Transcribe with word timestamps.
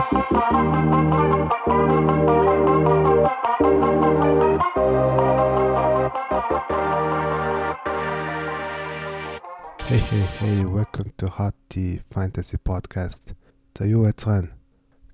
Hey 0.00 0.08
hey 10.08 10.24
hey 10.40 10.64
welcome 10.64 11.12
to 11.18 11.28
Hot 11.28 11.52
Tea 11.68 12.00
Fantasy 12.08 12.56
Podcast. 12.56 13.36
За 13.76 13.84
юу 13.84 14.08
байцгаана? 14.08 14.48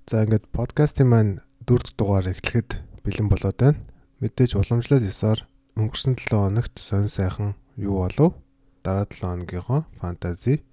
За 0.07 0.23
ингээд 0.23 0.47
подкастын 0.55 1.11
маань 1.11 1.43
дөрөв 1.67 1.91
дугаар 1.99 2.31
эхлэхэд 2.31 2.79
бэлэн 3.03 3.27
болоод 3.27 3.59
байна. 3.59 3.83
Мэдээж 4.23 4.55
уламжлал 4.55 5.03
ёсоор 5.03 5.43
өнгөрсөн 5.75 6.15
7 6.15 6.31
хоногт 6.31 6.79
сонь 6.79 7.11
сайхан 7.11 7.59
юу 7.75 8.07
болов? 8.07 8.39
Дараа 8.87 9.03
7 9.03 9.19
хоногийнхоо 9.19 9.83
фэнтези 9.99 10.63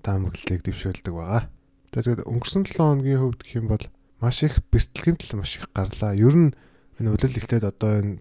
таамаглалыг 0.00 0.64
дэвшүүлдэг 0.64 1.12
байгаа. 1.12 1.52
Тэгээд 1.92 2.24
өнгөрсөн 2.24 2.64
7 2.66 2.80
хоногийн 2.80 3.20
хувьд 3.20 3.40
гэх 3.44 3.56
юм 3.60 3.66
бол 3.68 3.84
маш 4.18 4.42
их 4.42 4.64
бэртэлгэмтэл 4.72 5.36
маш 5.38 5.60
их 5.60 5.68
гарлаа. 5.76 6.16
Ер 6.16 6.34
нь 6.34 6.50
энэ 6.98 7.12
үлрэл 7.12 7.38
ихлээд 7.38 7.68
одоо 7.68 7.92
энэ 8.00 8.12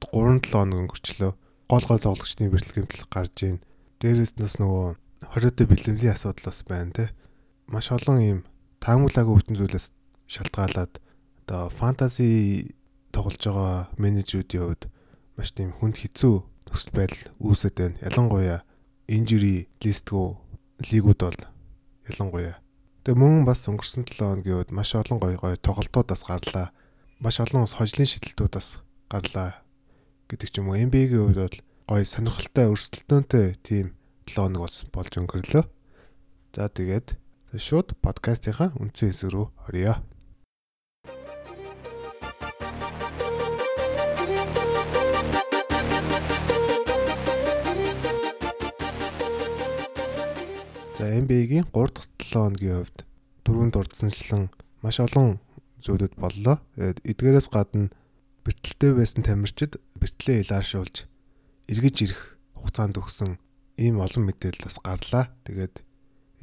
3-7 0.00 0.54
хоног 0.54 0.78
өнгөрчлөө. 0.86 1.32
Гол 1.66 1.84
гол 1.90 2.00
тоглогчдын 2.00 2.54
бэртэлгэмтэл 2.54 3.10
гарж 3.10 3.36
ийн 3.42 3.58
Дээрээс 3.96 4.36
нас 4.36 4.60
нөгөө 4.60 5.00
хориотой 5.32 5.66
бэлэмлийн 5.66 6.12
асуудал 6.12 6.52
бас 6.52 6.60
байна 6.68 6.92
те. 6.92 7.04
Маш 7.64 7.88
олон 7.88 8.20
юм 8.20 8.40
таамаглаагүй 8.84 9.40
бүтэн 9.40 9.56
зүйлээс 9.56 9.88
шалтгаалаад 10.28 11.00
одоо 11.48 11.72
фэнтези 11.72 12.76
тоглож 13.08 13.40
байгаа 13.40 13.88
менежерүүдийн 13.96 14.62
хувьд 14.68 14.82
маш 15.40 15.48
тийм 15.56 15.72
хүнд 15.80 15.96
хэцүү 15.96 16.36
нөхцөл 16.68 16.92
байдал 16.92 17.24
үүсэт 17.40 17.74
байна. 17.80 17.96
Ялангуяа 18.04 18.60
инжури 19.08 19.72
листгүй 19.80 20.36
лигүүд 20.92 21.20
бол 21.24 21.40
ялангуяа. 22.04 22.60
Тэгээ 23.06 23.22
мөн 23.22 23.46
бас 23.46 23.62
өнгөрсөн 23.70 24.02
7 24.02 24.18
хоногийн 24.18 24.58
үед 24.58 24.74
маш 24.74 24.90
олон 24.98 25.22
гоё 25.22 25.38
гоё 25.38 25.54
тоглолтууд 25.54 26.10
бас 26.10 26.26
гарлаа. 26.26 26.74
Маш 27.22 27.38
олон 27.38 27.62
бас 27.62 27.78
хожлын 27.78 28.02
шидэлтүүд 28.02 28.58
бас 28.58 28.82
гарлаа 29.06 29.62
гэдэг 30.26 30.50
ч 30.50 30.58
юм 30.58 30.74
уу. 30.74 30.82
NBA-ийн 30.82 31.30
хувьд 31.30 31.38
бол 31.38 31.56
гоё 31.86 32.02
сонирхолтой 32.02 32.66
өрсөлдөөнтэй 32.66 33.62
тийм 33.62 33.94
7 34.26 34.50
хоног 34.50 34.66
болж 34.66 34.90
болж 34.90 35.12
өнгөрлөө. 35.22 35.64
За 36.50 36.66
тэгээд 36.66 37.14
шууд 37.54 37.94
подкастынхаа 38.02 38.74
үндсэн 38.74 39.14
хэсэг 39.14 39.30
рүү 39.30 39.46
оръё. 39.70 40.02
За 50.98 51.06
NBA-гийн 51.06 51.70
3 51.70 51.94
дахь 51.94 52.15
7 52.26 52.50
хоногийн 52.50 52.82
хувьд 52.82 52.98
дөрөв 53.46 53.70
дурдсанчлан 53.70 54.50
маш 54.82 54.98
олон 54.98 55.38
зүйлүүд 55.86 56.14
боллоо. 56.18 56.58
Эдгээрээс 56.76 57.48
гадна 57.54 57.94
бэртэлтэй 58.42 58.92
байсан 58.98 59.22
тамирчид 59.22 59.78
бэртлээ 59.98 60.42
илааршуулж 60.42 61.06
эргэж 61.70 61.96
ирэх 62.02 62.22
хугацаанд 62.58 62.98
өгсөн 62.98 63.38
ийм 63.78 64.02
олон 64.02 64.26
мэдээлэл 64.26 64.66
бас 64.66 64.78
гарлаа. 64.82 65.24
Тэгээд 65.46 65.82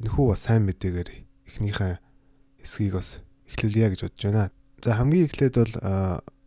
энэхүү 0.00 0.24
бас 0.32 0.40
сайн 0.48 0.64
мэдээгээр 0.64 1.10
эхнийхээ 1.48 1.94
хэсгийг 2.64 2.94
бас 2.96 3.20
эхлүүлье 3.48 3.92
гэж 3.92 4.00
бодож 4.08 4.22
байна. 4.24 4.52
За 4.84 4.96
хамгийн 4.96 5.28
эхлээд 5.28 5.54
бол 5.60 5.74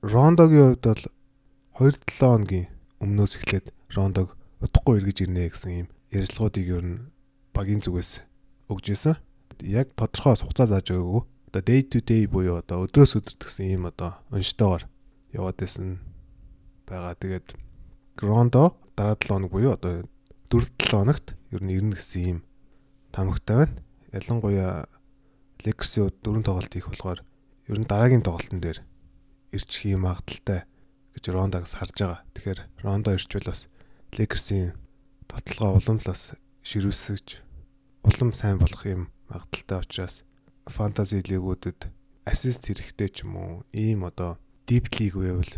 Рондогийн 0.01 0.77
хувьд 0.77 0.85
бол 0.85 1.03
2-7 1.77 2.17
хоногийн 2.17 2.67
өмнөөс 3.01 3.33
эхлээд 3.37 3.65
Рондог 3.93 4.37
удахгүй 4.61 5.01
эргэж 5.01 5.17
ирнэ 5.25 5.53
гэсэн 5.53 5.71
ийм 5.73 5.87
ярилцлагуудыг 6.09 6.65
ер 6.65 6.85
нь 6.85 6.97
багийн 7.53 7.81
зүгээс 7.81 8.25
өгж 8.69 8.85
исэн. 8.93 9.15
Яг 9.61 9.93
тодорхой 9.97 10.35
хугацаа 10.37 10.67
зааж 10.67 10.91
өгөөгүй. 10.93 11.23
Одоо 11.49 11.61
day 11.63 11.81
to 11.81 12.03
day 12.03 12.27
буюу 12.27 12.59
одоо 12.59 12.85
өдрөөс 12.85 13.17
өдөрт 13.17 13.41
гэсэн 13.47 13.65
ийм 13.71 13.83
одоо 13.89 14.19
унштайгаар 14.29 14.85
яваад 15.33 15.57
байсан 15.57 15.97
байгаа. 16.85 17.15
Тэгээд 17.15 17.47
Рондо 18.21 18.75
дараа 18.97 19.15
7 19.15 19.31
хоног 19.31 19.51
буюу 19.51 19.73
одоо 19.73 20.03
4-7 20.49 20.91
хоногт 20.91 21.35
ер 21.51 21.61
нь 21.63 21.73
ирнэ 21.73 21.95
гэсэн 21.95 22.23
юм 22.27 22.39
тамагтай 23.15 23.55
байна. 23.65 23.79
Ялангуяа 24.13 24.85
Лекси 25.65 26.05
дөрөв 26.21 26.43
тоглолт 26.45 26.73
хийх 26.73 26.87
болохоор 26.91 27.19
ер 27.67 27.77
нь 27.79 27.89
дараагийн 27.89 28.23
тоглолтын 28.23 28.61
дээр 28.61 28.79
ирчих 29.51 29.91
юм 29.91 30.05
магадaltaй 30.05 30.67
гэж 31.15 31.23
Рондагс 31.33 31.75
харж 31.75 31.95
байгаа. 31.97 32.21
Тэгэхээр 32.35 32.59
Рондо 32.83 33.15
ирчвэл 33.15 33.49
бас 33.49 33.67
Лекерсийн 34.13 34.77
тотлогоо 35.27 35.81
улам 35.81 35.97
л 35.99 36.07
бас 36.07 36.37
ширүүсгэж 36.63 37.43
улам 38.07 38.31
сайн 38.31 38.61
болох 38.61 38.83
юм 38.85 39.11
магадaltaй 39.29 39.79
учраас 39.83 40.23
фэнтези 40.67 41.23
лигүүдэд 41.23 41.91
ассист 42.27 42.67
хэрэгтэй 42.67 43.09
ч 43.11 43.23
юм 43.23 43.35
уу 43.39 43.53
ийм 43.71 44.03
одоо 44.03 44.35
дип 44.67 44.91
лиг 44.99 45.15
байвал 45.15 45.53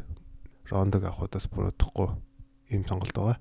Рондог 0.69 1.03
авахудаас 1.03 1.49
буруудахгүй 1.49 2.13
ийм 2.69 2.85
сонголт 2.85 3.15
байгаа. 3.17 3.37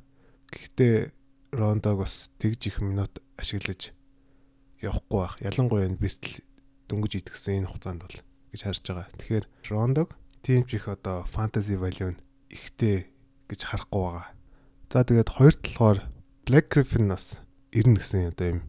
Гэхдээ 0.48 1.12
Рондог 1.52 2.00
бас 2.00 2.32
тэгж 2.40 2.60
их 2.72 2.80
минут 2.80 3.20
ашиглаж 3.36 3.92
явахгүй 4.80 5.18
байх. 5.20 5.36
Ялангуяа 5.44 5.92
энэ 5.92 6.00
бэртэл 6.00 6.40
дөнгөж 6.88 7.12
итгэсэн 7.20 7.60
энэ 7.64 7.68
хугацаанд 7.68 8.00
бол 8.00 8.16
гэж 8.52 8.60
харж 8.64 8.84
байгаа. 8.88 9.08
Тэгэхээр 9.20 9.44
Рондог 9.68 10.08
тийм 10.40 10.64
ч 10.64 10.80
их 10.80 10.88
одоо 10.88 11.28
фэнтези 11.28 11.76
value 11.76 12.16
нь 12.16 12.22
ихтэй 12.48 13.12
гэж 13.52 13.60
харахгүй 13.68 14.00
байгаа. 14.00 14.26
За 14.88 15.04
тэгээд 15.04 15.28
хоёр 15.36 15.54
талаар 15.60 15.98
Black 16.48 16.72
Griffin 16.72 17.12
нас 17.12 17.44
ирнэ 17.76 18.00
гэсэн 18.00 18.32
одоо 18.32 18.46
юм 18.56 18.60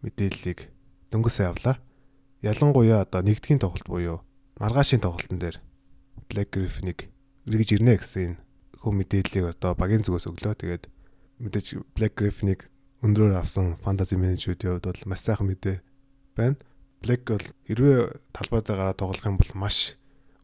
мэдээллийг 0.00 0.72
дөнгөсөө 1.16 1.46
авлаа. 1.48 1.80
Ялангуяа 2.44 3.08
одоо 3.08 3.24
нэгдгийн 3.24 3.64
тоглолт 3.64 3.88
буюу 3.88 4.20
маргаашийн 4.60 5.00
тоглолтын 5.00 5.40
дээр 5.40 5.56
Black 6.28 6.52
Griffin-ыг 6.52 7.08
эргэж 7.48 7.80
ирнэ 7.80 7.96
гэсэн 7.96 8.36
хүн 8.84 8.94
мэдээллийг 9.00 9.56
одоо 9.56 9.72
багийн 9.72 10.04
зүгээс 10.04 10.28
өглөө. 10.28 10.54
Тэгээд 10.60 10.84
мэдээж 11.40 11.66
Black 11.96 12.14
Griffin-ыг 12.20 12.68
өндрөөр 13.00 13.40
авсан 13.40 13.80
фэнтези 13.80 14.20
менежерүүдийн 14.20 14.76
хувьд 14.76 14.88
бол 14.92 15.08
маш 15.08 15.20
сайхан 15.24 15.48
мэдээ 15.48 15.76
байна. 16.36 16.60
Black 17.00 17.24
бол 17.24 17.46
хэрвээ 17.64 17.98
талбайдаа 18.36 18.76
гараад 18.76 19.00
тоглох 19.00 19.24
юм 19.24 19.40
бол 19.40 19.52
маш 19.56 19.96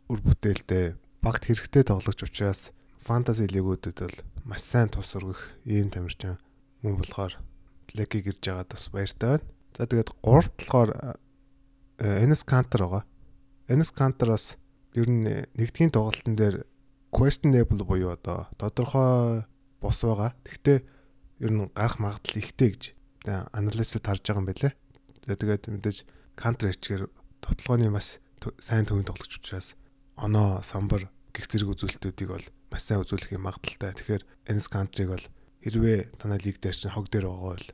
үр 0.09 0.21
бүтээлтэй 0.25 0.97
багт 1.21 1.45
хэрэгтэй 1.49 1.85
тоглогч 1.85 2.25
учраас 2.25 2.73
фэнтези 3.05 3.49
лигүүдэд 3.53 3.99
бол 4.01 4.19
маш 4.49 4.63
сайн 4.65 4.89
тус 4.89 5.13
өргөх 5.17 5.41
ийм 5.69 5.93
тамирчин 5.93 6.41
мөн 6.81 7.01
болохоор 7.01 7.37
Black-ийг 7.93 8.33
ирж 8.33 8.43
байгаад 8.45 8.73
бас 8.73 8.89
баяртай 8.89 9.29
байна. 9.37 9.52
За 9.77 9.87
тэгээд 9.89 10.11
гуравт 10.21 10.53
болохоор 10.59 11.17
Enes 11.99 12.43
Kanter 12.45 12.85
байгаа. 12.85 13.05
Kanter 13.97 14.29
бас 14.35 14.57
ер 14.93 15.09
нь 15.09 15.25
нэгдгийн 15.57 15.93
тоглолтын 15.95 16.37
дээр 16.37 16.67
questionable 17.13 17.85
буюу 17.85 18.13
одоо 18.13 18.49
тодорхой 18.59 19.45
бос 19.81 20.03
байгаа. 20.05 20.37
Гэхдээ 20.45 20.79
ер 21.41 21.51
нь 21.53 21.71
гарах 21.73 21.99
магадлал 21.99 22.43
ихтэй 22.43 22.69
гэж 22.75 22.83
анализд 23.25 24.05
харж 24.05 24.23
байгаа 24.27 24.43
юм 24.43 24.49
байлээ. 24.51 24.73
Тэгээд 25.25 25.71
мэдээж 25.71 25.99
кантер 26.37 26.75
хичгээр 26.75 27.07
тоглооны 27.41 27.89
бас 27.95 28.21
сайн 28.59 28.85
төвийн 28.85 29.07
тоглогч 29.07 29.39
учраас 29.39 29.79
оноо 30.19 30.61
самбар 30.67 31.09
гих 31.33 31.47
зэрэг 31.49 31.73
үзүүлэлтүүдийг 31.73 32.29
бол 32.29 32.47
маш 32.69 32.83
сайн 32.83 33.01
үзүүлэх 33.07 33.33
юм 33.39 33.47
магадлалтай. 33.47 33.95
Тэгэхээр 33.95 34.25
энэс 34.51 34.69
кантрийг 34.69 35.15
бол 35.15 35.27
хэрвээ 35.63 36.19
танай 36.19 36.41
лиг 36.43 36.59
дээр 36.59 36.75
чинь 36.75 36.93
хог 36.93 37.07
дээр 37.09 37.31
байгаа 37.31 37.51
бол 37.55 37.67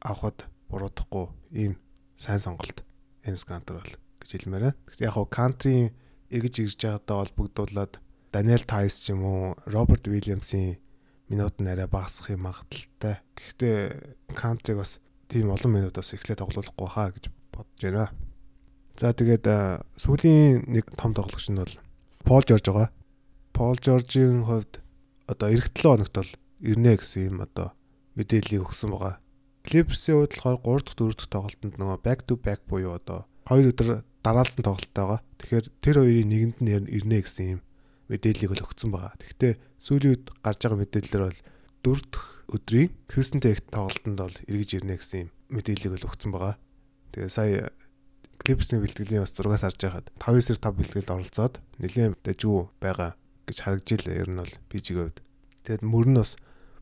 авахд 0.00 0.46
буруудахгүй 0.72 1.28
ийм 1.52 1.76
сайн 2.16 2.40
сонголт 2.40 2.80
энэс 3.28 3.44
кантер 3.44 3.78
бол 3.78 3.92
гэж 4.24 4.30
хэлмээр 4.32 4.72
байна. 4.72 4.78
Гэхдээ 4.88 5.06
яг 5.06 5.14
хоо 5.20 5.28
кантрийн 5.28 5.92
эргэж 6.32 6.54
ирж 6.64 6.80
байгаатай 6.80 7.16
холбогдуулаад 7.20 7.92
Даниэл 8.32 8.64
Тайс 8.64 9.04
ч 9.04 9.12
юм 9.12 9.28
уу, 9.28 9.52
Роберт 9.68 10.08
Уильямсын 10.08 10.80
минут 11.28 11.60
нь 11.60 11.68
арай 11.68 11.84
багасах 11.84 12.32
юм 12.32 12.48
магадaltaй. 12.48 13.20
Гэхдээ 13.36 14.32
Кантриг 14.32 14.80
бас 14.80 15.00
тийм 15.28 15.52
олон 15.52 15.72
минут 15.72 15.96
бас 15.96 16.16
эхлээд 16.16 16.40
тоглоулахгүй 16.40 16.88
хаа 16.88 17.12
гэж 17.12 17.28
бодож 17.52 17.80
байна. 17.80 18.08
За 18.96 19.12
тэгээд 19.12 19.44
сүүлийн 20.00 20.68
нэг 20.68 20.92
том 20.96 21.12
тоглогч 21.12 21.52
нь 21.52 21.60
бол 21.60 21.76
Пол 22.24 22.44
Жорж 22.44 22.64
байгаа. 22.68 22.88
Пол 23.52 23.76
Жоржийн 23.76 24.44
хувьд 24.44 24.80
одоо 25.28 25.48
эх 25.52 25.72
7 25.72 26.00
хоногт 26.00 26.16
бол 26.16 26.32
ирнэ 26.60 27.00
гэсэн 27.00 27.32
юм 27.32 27.44
одоо 27.44 27.72
мэдээллийг 28.16 28.68
өгсөн 28.68 28.92
байгаа. 28.92 29.21
Clippers-ийн 29.62 30.18
хувьд 30.18 30.34
болохоор 30.34 30.82
3 30.82 30.86
дахь 30.86 30.98
4 30.98 31.14
дахь 31.14 31.30
тоглолтод 31.30 31.74
нөгөө 31.78 31.98
back 32.02 32.20
to 32.26 32.34
back 32.34 32.60
буюу 32.66 32.98
одоо 32.98 33.26
2 33.46 33.70
өдөр 33.70 34.02
дараалсан 34.22 34.62
тоглолт 34.62 34.92
байгаа. 34.94 35.20
Тэгэхээр 35.38 35.66
тэр 35.82 35.96
хоёрын 36.02 36.30
нэгэнд 36.30 36.58
нь 36.62 36.70
ирнэ 36.90 37.18
гэсэн 37.22 37.46
юм 37.58 37.60
мэдээллийг 38.10 38.50
бол 38.54 38.66
өгсөн 38.66 38.90
байгаа. 38.90 39.14
Гэхдээ 39.18 39.52
сүүлийн 39.78 40.12
үед 40.14 40.24
гарч 40.42 40.60
байгаа 40.62 40.78
мэдээлэлээр 40.82 41.24
бол 41.26 41.40
дөрөв 41.82 42.02
дэх 42.10 42.24
өдрийн 42.52 42.90
Houston 43.14 43.40
Tech 43.42 43.58
тоглолтод 43.70 44.18
бол 44.18 44.36
эргэж 44.46 44.70
ирнэ 44.82 44.98
гэсэн 44.98 45.18
юм 45.26 45.30
мэдээллийг 45.50 45.92
бол 45.94 46.08
өгсөн 46.10 46.30
байгаа. 46.34 46.54
Тэгээ 47.14 47.30
сая 47.30 47.70
Clippers-ийн 48.42 48.82
бэлтгэлийн 48.82 49.22
бас 49.22 49.34
зургаас 49.38 49.62
харж 49.62 49.78
байхад 49.78 50.06
5-9-5 50.18 50.58
бэлтгэлд 50.74 51.14
оролцоод 51.14 51.54
нэлээд 51.78 52.18
дэжүү 52.26 52.58
байгаа 52.82 53.14
гэж 53.46 53.58
харагджилээ. 53.62 54.18
Ер 54.18 54.28
нь 54.34 54.40
бол 54.42 54.54
бижигийн 54.66 55.10
хувьд. 55.10 55.22
Тэгээд 55.62 55.86
мөрн 55.86 56.18
бас 56.18 56.34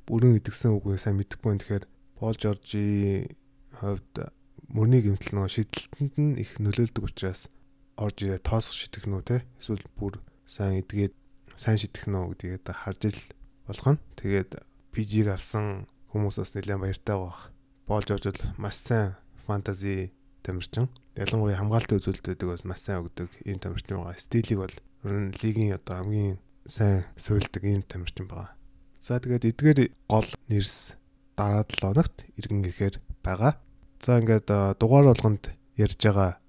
бүрэн 0.09 0.41
идэгсэн 0.41 0.73
үгүй 0.81 0.97
сайн 0.97 1.21
мэдэхгүй 1.21 1.49
байна. 1.53 1.61
Тэгэхээр 1.61 1.85
Пол 2.21 2.37
Жоржи 2.37 3.33
хувьд 3.81 4.29
мөрний 4.69 5.01
гэмтэл 5.01 5.41
нөгөө 5.41 5.55
шидэлтэнд 5.57 6.15
нь 6.21 6.37
их 6.37 6.61
нөлөөлдөг 6.61 7.09
учраас 7.09 7.49
орж 7.97 8.29
ирээ 8.29 8.45
тоосох 8.45 8.77
шитгэх 8.77 9.09
нү 9.09 9.25
те 9.25 9.41
эсвэл 9.57 9.81
бүр 9.97 10.21
сайн 10.45 10.85
эдгээд 10.85 11.17
сайн 11.57 11.81
шитгэх 11.81 12.13
нү 12.13 12.29
гэдгийг 12.37 12.69
харж 12.69 13.09
ил 13.09 13.21
болгоно. 13.65 14.05
Тэгээд 14.21 14.53
PG-г 14.93 15.33
авсан 15.33 15.89
хүмүүс 16.13 16.37
бас 16.45 16.53
нэлээд 16.53 16.77
баяртай 16.85 17.17
байх. 17.17 17.41
Болж 17.89 18.09
орж 18.13 18.25
бол 18.29 18.43
маш 18.61 18.77
сайн 18.77 19.17
фэнтези 19.49 20.13
тамирчин. 20.45 20.93
Ялангуяа 21.17 21.57
хамгаалтын 21.57 22.05
үзүүлэлтүүдийг 22.05 22.53
бас 22.53 22.69
маш 22.69 22.85
сайн 22.85 23.01
өгдөг 23.01 23.33
ийм 23.49 23.65
тамирчин 23.65 23.97
байгаа. 23.97 24.21
Стилийг 24.21 24.61
бол 24.61 24.77
ер 25.09 25.17
нь 25.17 25.33
лигийн 25.41 25.73
одоо 25.73 26.05
хамгийн 26.05 26.37
сайн 26.69 27.09
суйлдаг 27.17 27.65
ийм 27.65 27.81
тамирчин 27.81 28.29
байгаа. 28.29 28.53
За 29.01 29.17
тэгээд 29.17 29.57
эдгээр 29.57 29.79
гол 30.05 30.29
нэрс 30.53 31.00
дараа 31.37 31.65
7 31.67 31.93
хоногт 31.93 32.17
иргэн 32.39 32.65
ирэхээр 32.65 32.97
байгаа. 33.23 33.59
За 34.01 34.19
ингээд 34.19 34.49
дугаар 34.81 35.13
болгонд 35.13 35.53
ярьж 35.77 36.01
байгаа 36.01 36.41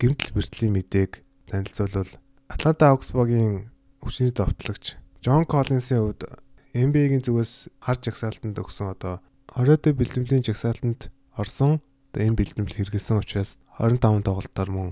гимтэл 0.00 0.34
бэртлийн 0.34 0.72
мэдээг 0.74 1.12
танилцуулбал 1.48 2.12
Атланта 2.48 2.92
Оксбогийн 2.92 3.70
хүчний 4.00 4.32
товтлогч 4.32 4.96
Джон 5.20 5.44
Коллинсийн 5.44 6.00
хувьд 6.00 6.22
NBA-гийн 6.74 7.22
зүгээс 7.24 7.70
харж 7.80 8.00
жагсаалтанд 8.10 8.58
өгсөн 8.58 8.92
одоо 8.92 9.22
20-д 9.54 9.94
бэлтгэлийн 9.94 10.42
жагсаалтанд 10.42 11.08
орсон 11.38 11.78
энэ 12.14 12.34
бэлтгэл 12.34 12.66
хэрэгэлсэн 12.66 13.22
учраас 13.22 13.56
25 13.78 14.26
тоглолтоор 14.26 14.70
мөн 14.70 14.90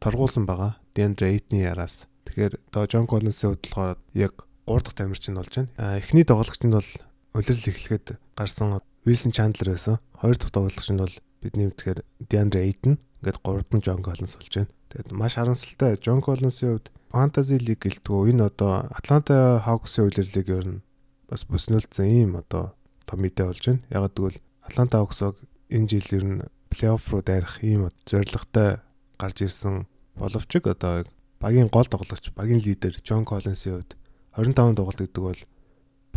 торгуулсан 0.00 0.44
байгаа. 0.44 0.76
DeAndre 0.92 1.32
Ayton-ы 1.32 1.64
яраас. 1.64 2.08
Тэгэхээр 2.28 2.54
одоо 2.72 2.84
John 2.88 3.06
Collins-ийн 3.08 3.56
хувьд 3.56 3.64
болохоор 3.72 3.98
яг 4.12 4.34
3 4.66 4.84
дахь 4.84 4.96
тамирчин 4.96 5.36
болж 5.36 5.52
байна. 5.52 6.00
Эхний 6.00 6.24
тоглогчд 6.24 6.64
нь 6.64 6.76
бол 6.76 6.90
улирал 7.34 7.68
эхлэхэд 7.68 8.18
гарсан 8.36 8.80
Wilson 9.04 9.32
Chandler 9.34 9.74
байсан. 9.74 9.98
Хоёр 10.20 10.36
дахь 10.38 10.52
тоглогчд 10.54 10.96
бол 10.96 11.14
бидний 11.42 11.66
мэдхээр 11.66 12.04
DeAndre 12.30 12.62
Ayton 12.62 12.98
ингээд 13.22 13.42
3 13.42 13.62
дахь 13.62 13.74
нь 13.74 13.84
John 13.84 14.00
Collins 14.04 14.36
болж 14.38 14.54
байна. 14.54 14.70
Тэгээд 14.90 15.10
маш 15.12 15.34
харамсалтай 15.34 15.98
John 15.98 16.20
Collins-ийн 16.22 16.78
хувьд 16.78 16.92
Fantasy 17.10 17.58
League 17.58 17.82
гэлтгөө 17.82 18.30
энэ 18.30 18.46
одоо 18.46 18.86
Atlanta 18.94 19.58
Hawks-ийн 19.66 20.06
улирлыг 20.06 20.48
ер 20.48 20.66
нь 20.68 20.82
бас 21.26 21.42
бүснүүлсэн 21.48 22.06
ийм 22.06 22.36
одоо 22.38 22.76
том 23.06 23.18
мэдээ 23.20 23.46
болж 23.48 23.64
байна. 23.66 23.82
Яг 23.90 24.12
гэвэл 24.14 24.38
Атланта 24.62 25.02
Хоксог 25.02 25.34
энэ 25.72 25.88
жил 25.88 26.08
ер 26.12 26.24
нь 26.24 26.38
плей-офф 26.70 27.10
руу 27.10 27.22
дайрах 27.24 27.58
ийм 27.64 27.90
зорилготой 28.06 28.78
гарч 29.18 29.42
ирсэн 29.42 29.86
боловч 30.14 30.52
одоо 30.62 31.04
багийн 31.40 31.68
гол 31.68 31.88
тоглогч, 31.88 32.30
багийн 32.36 32.62
лидер 32.62 32.94
Джон 33.02 33.24
Коллинсийн 33.24 33.82
хувьд 33.82 33.96
25 34.36 34.76
тоглолт 34.76 35.00
гэдэг 35.00 35.22
бол 35.22 35.40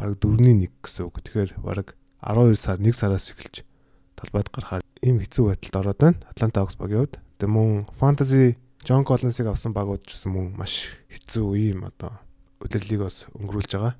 бараг 0.06 0.22
4-ний 0.22 0.70
1 0.70 0.86
гэсэн 0.86 1.04
үг. 1.10 1.18
Тэгэхээр 1.26 1.52
бараг 1.66 1.98
12 2.22 2.54
сар 2.54 2.78
1 2.78 2.94
сараас 2.94 3.34
эхэлж 3.34 3.66
талбайд 4.14 4.54
гарахаар 4.54 4.84
ийм 5.02 5.18
хэцүү 5.18 5.50
байдалд 5.50 5.76
ороод 5.82 6.00
байна. 6.00 6.22
Атланта 6.30 6.62
Хокс 6.62 6.78
багийн 6.78 7.10
хувьд. 7.10 7.18
Тэгээ 7.42 7.50
мөн 7.50 7.90
фэнтези 7.98 8.58
Джон 8.86 9.02
Коллинсыг 9.02 9.50
авсан 9.50 9.74
багууд 9.74 10.06
ч 10.06 10.14
гэсэн 10.14 10.30
мөн 10.30 10.48
маш 10.54 10.94
хэцүү 11.10 11.58
ийм 11.58 11.90
одоо 11.90 12.22
удирлыг 12.62 13.02
бас 13.10 13.26
өнгөрүүлж 13.34 13.72
байгаа. 13.74 13.96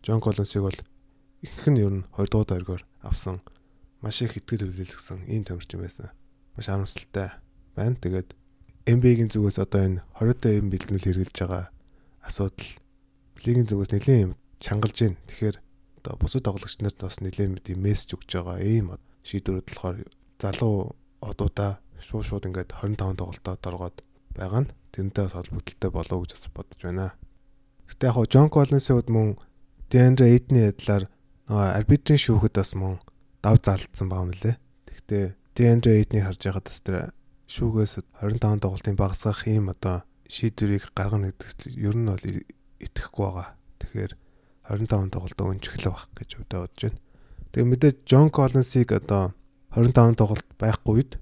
Джон 0.00 0.20
Коллинсыг 0.24 0.64
бол 0.64 0.78
их 1.44 1.52
нь 1.68 1.80
ер 1.80 1.92
нь 1.92 2.08
20 2.16 2.32
дугаар 2.32 2.48
дөргөөр 2.48 2.82
авсан 3.04 3.44
маш 4.00 4.24
их 4.24 4.40
итгэл 4.40 4.64
хүлээлгсэн 4.64 5.28
ийм 5.28 5.44
тамирчин 5.44 5.84
байсан. 5.84 6.08
Маш 6.56 6.72
харамсалтай 6.72 7.36
байна. 7.76 8.00
Тэгээд 8.00 8.32
NBA-гийн 8.88 9.28
зүгээс 9.28 9.60
одоо 9.60 9.80
энэ 9.84 10.02
20-т 10.16 10.44
юм 10.56 10.66
бэлтгэл 10.72 11.04
хэрэгжилж 11.04 11.36
байгаа 11.36 11.68
асуудал 12.24 12.68
лигийн 13.44 13.68
зүгээс 13.68 13.92
нэлээд 13.92 14.24
юм 14.24 14.32
чангалж 14.60 14.96
байна. 15.00 15.18
Тэгэхээр 15.28 15.56
одоо 16.00 16.14
бусад 16.20 16.44
тоглогч 16.44 16.78
нарт 16.80 17.00
бас 17.00 17.20
нэлээд 17.20 17.50
мэд 17.50 17.66
мессеж 17.76 18.16
өгч 18.16 18.30
байгаа 18.36 18.58
ийм 18.60 18.96
шийдвэрүүд 19.24 19.66
болохоор 19.68 19.96
залуу 20.40 20.96
одуудаа 21.20 21.80
шууд 22.00 22.24
шууд 22.24 22.48
ингээд 22.48 22.72
25 22.72 23.20
тоглолтод 23.20 23.66
оргоод 23.68 23.96
байгаа 24.32 24.60
нь 24.64 24.72
тэрнтэй 24.92 25.24
бас 25.24 25.36
холбогдолтой 25.36 25.90
болов 25.90 26.16
уу 26.16 26.24
гэж 26.24 26.32
бас 26.36 26.46
бодож 26.54 26.80
байна. 26.80 27.12
Гэтэ 27.88 28.06
яг 28.08 28.16
Джон 28.30 28.48
Коллинсийн 28.48 28.96
хувьд 28.96 29.10
мөн 29.10 29.28
Деандре 29.90 30.32
Эйтний 30.32 30.70
ядлаар 30.70 31.10
нөгөө 31.50 31.68
арбитрийн 31.76 32.20
шүүхэд 32.22 32.54
бас 32.56 32.72
мөн 32.78 32.94
дав 33.42 33.56
залдсан 33.60 34.08
байгаа 34.08 34.24
юм 34.24 34.32
лээ. 34.38 34.56
Тэгтээ 34.86 35.24
Деандре 35.56 35.92
Эйтний 36.00 36.22
харж 36.22 36.40
байгаад 36.40 36.66
бас 36.70 36.80
тэр 36.80 36.96
шүүгээс 37.50 37.94
25 38.22 38.62
тоглолтын 38.62 38.96
багасгах 38.96 39.44
ийм 39.50 39.74
одоо 39.74 40.06
шийдвэрийг 40.30 40.94
гаргана 40.94 41.34
гэдэгт 41.34 41.74
ер 41.74 41.96
нь 41.98 42.06
бол 42.06 42.26
итгэхгүй 42.78 43.26
байгаа. 43.26 43.48
Тэгэхээр 43.82 44.12
25 44.70 45.10
тоглолтоо 45.10 45.46
өнчглөө 45.50 45.90
байх 45.90 46.06
гэж 46.14 46.30
бодож 46.38 46.78
байна. 46.78 46.98
Тэгээ 47.50 47.70
мэдээж 47.74 47.96
Джон 48.06 48.28
Коллинсыг 48.30 48.94
одоо 48.94 49.34
25 49.74 50.14
тоглолт 50.14 50.48
байхгүй 50.54 50.94
үед 50.94 51.12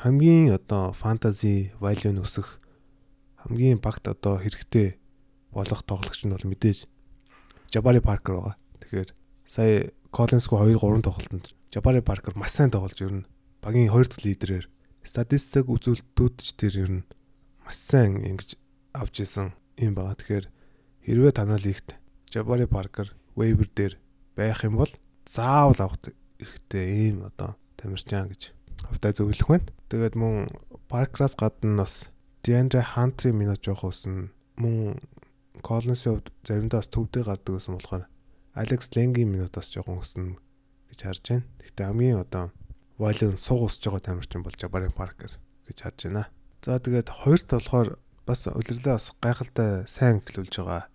хамгийн 0.00 0.56
одоо 0.56 0.96
фэнтези 0.96 1.76
value 1.80 2.12
нь 2.16 2.24
өсөх 2.24 2.60
хамгийн 3.44 3.80
багт 3.84 4.08
одоо 4.08 4.40
хэрэгтэй 4.40 4.96
болох 5.52 5.84
тоглогч 5.84 6.24
нь 6.24 6.32
бол 6.32 6.48
мэдээж 6.48 6.88
Jabari 7.68 8.00
Parker 8.00 8.40
байгаа. 8.40 8.56
Тэгэхээр 8.80 9.10
сая 9.44 9.92
Collins-гүй 10.08 10.76
2 10.76 10.80
3 10.80 11.04
тоглолтод 11.04 11.52
Jabari 11.68 12.00
Parker 12.00 12.32
маш 12.36 12.56
сайн 12.56 12.72
тоглож 12.72 13.00
ер 13.00 13.24
нь 13.24 13.28
багийн 13.60 13.92
хоёр 13.92 14.08
дахь 14.08 14.24
лидерээр 14.24 14.68
статистик 15.04 15.68
үзүүлэлтүүд 15.68 16.34
ч 16.40 16.46
тэр 16.56 16.74
ер 16.80 16.90
нь 17.00 17.06
маш 17.64 17.76
сайн 17.76 18.24
ингэж 18.24 18.56
авч 18.96 19.24
исэн 19.24 19.52
юм 19.76 19.92
байгаа. 19.96 20.16
Тэгэхээр 20.16 20.46
хэрвээ 21.04 21.32
танаа 21.36 21.60
лигт 21.60 21.96
Jabari 22.34 22.66
Parker 22.66 23.14
waiver 23.38 23.68
дээр 23.70 23.94
байх 24.34 24.66
юм 24.66 24.82
бол 24.82 24.90
заавал 25.22 25.78
авах 25.78 26.02
хэрэгтэй 26.42 27.14
ийм 27.14 27.30
одоо 27.30 27.54
тамирчин 27.78 28.26
гэж 28.26 28.50
хавтай 28.90 29.14
зөвлөх 29.14 29.46
байна. 29.46 29.70
Тэгээд 29.86 30.18
мөн 30.18 30.50
Parker-аас 30.90 31.38
гадна 31.38 31.86
бас 31.86 32.10
DeAndre 32.42 32.82
Hunter-ийн 32.82 33.38
минут 33.38 33.62
жоох 33.62 33.86
өснө. 33.86 34.34
Мөн 34.58 34.98
Collins-ийн 35.62 36.18
хувьд 36.18 36.34
заримдаа 36.42 36.82
бас 36.82 36.90
төв 36.90 37.06
дээр 37.14 37.30
гардаг 37.30 37.54
гэсэн 37.54 37.78
болохоор 37.78 38.04
Alex 38.58 38.90
Lang-ийн 38.94 39.30
минутаас 39.30 39.70
жоохон 39.70 40.02
өснө 40.02 40.34
гэж 40.90 40.98
харж 41.06 41.22
байна. 41.30 41.46
Гэхдээ 41.62 41.86
хамгийн 41.86 42.18
одоо 42.18 42.50
value 42.98 43.38
сууг 43.38 43.70
өсөж 43.70 43.86
байгаа 43.86 44.02
тамирчин 44.10 44.42
бол 44.42 44.58
Jabari 44.58 44.90
Parker 44.90 45.32
гэж 45.70 45.78
харж 45.86 45.98
байна. 46.10 46.26
За 46.62 46.82
тэгээд 46.82 47.08
хоёрт 47.22 47.48
болохоор 47.50 47.88
бас 48.26 48.46
улирлаа 48.48 48.98
бас 48.98 49.12
гайхалтай 49.22 49.86
сайн 49.86 50.22
эхлүүлж 50.22 50.54
байгаа. 50.58 50.90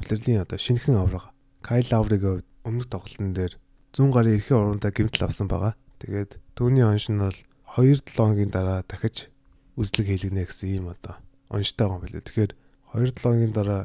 Улирлийн 0.00 0.42
одоо 0.42 0.58
шинэхэн 0.58 0.96
авраг 0.96 1.30
Kyle 1.60 1.88
Lowry-гийн 1.92 2.40
хувьд 2.40 2.48
өмнөх 2.64 2.86
тоглолтын 2.88 3.36
дээр 3.36 3.54
100 3.92 4.14
гарын 4.16 4.34
эрхийн 4.40 4.60
урандаа 4.60 4.92
гэмтэл 4.96 5.26
авсан 5.28 5.46
байгаа. 5.48 5.76
Тэгээд 6.00 6.40
түүний 6.56 6.84
онш 6.88 7.12
нь 7.12 7.20
бол 7.20 7.36
2-7 7.76 8.16
хоногийн 8.16 8.50
дараа 8.50 8.80
дахиж 8.88 9.28
үзлэг 9.76 10.08
хийлгэнэ 10.08 10.48
гэсэн 10.48 10.68
ийм 10.72 10.86
одоо 10.88 11.20
онштой 11.52 11.84
байгаа 11.84 12.00
юм 12.00 12.04
билээ. 12.08 12.24
Тэгэхээр 12.24 12.52
2-7 12.96 13.20
хоногийн 13.20 13.52
дараа 13.52 13.82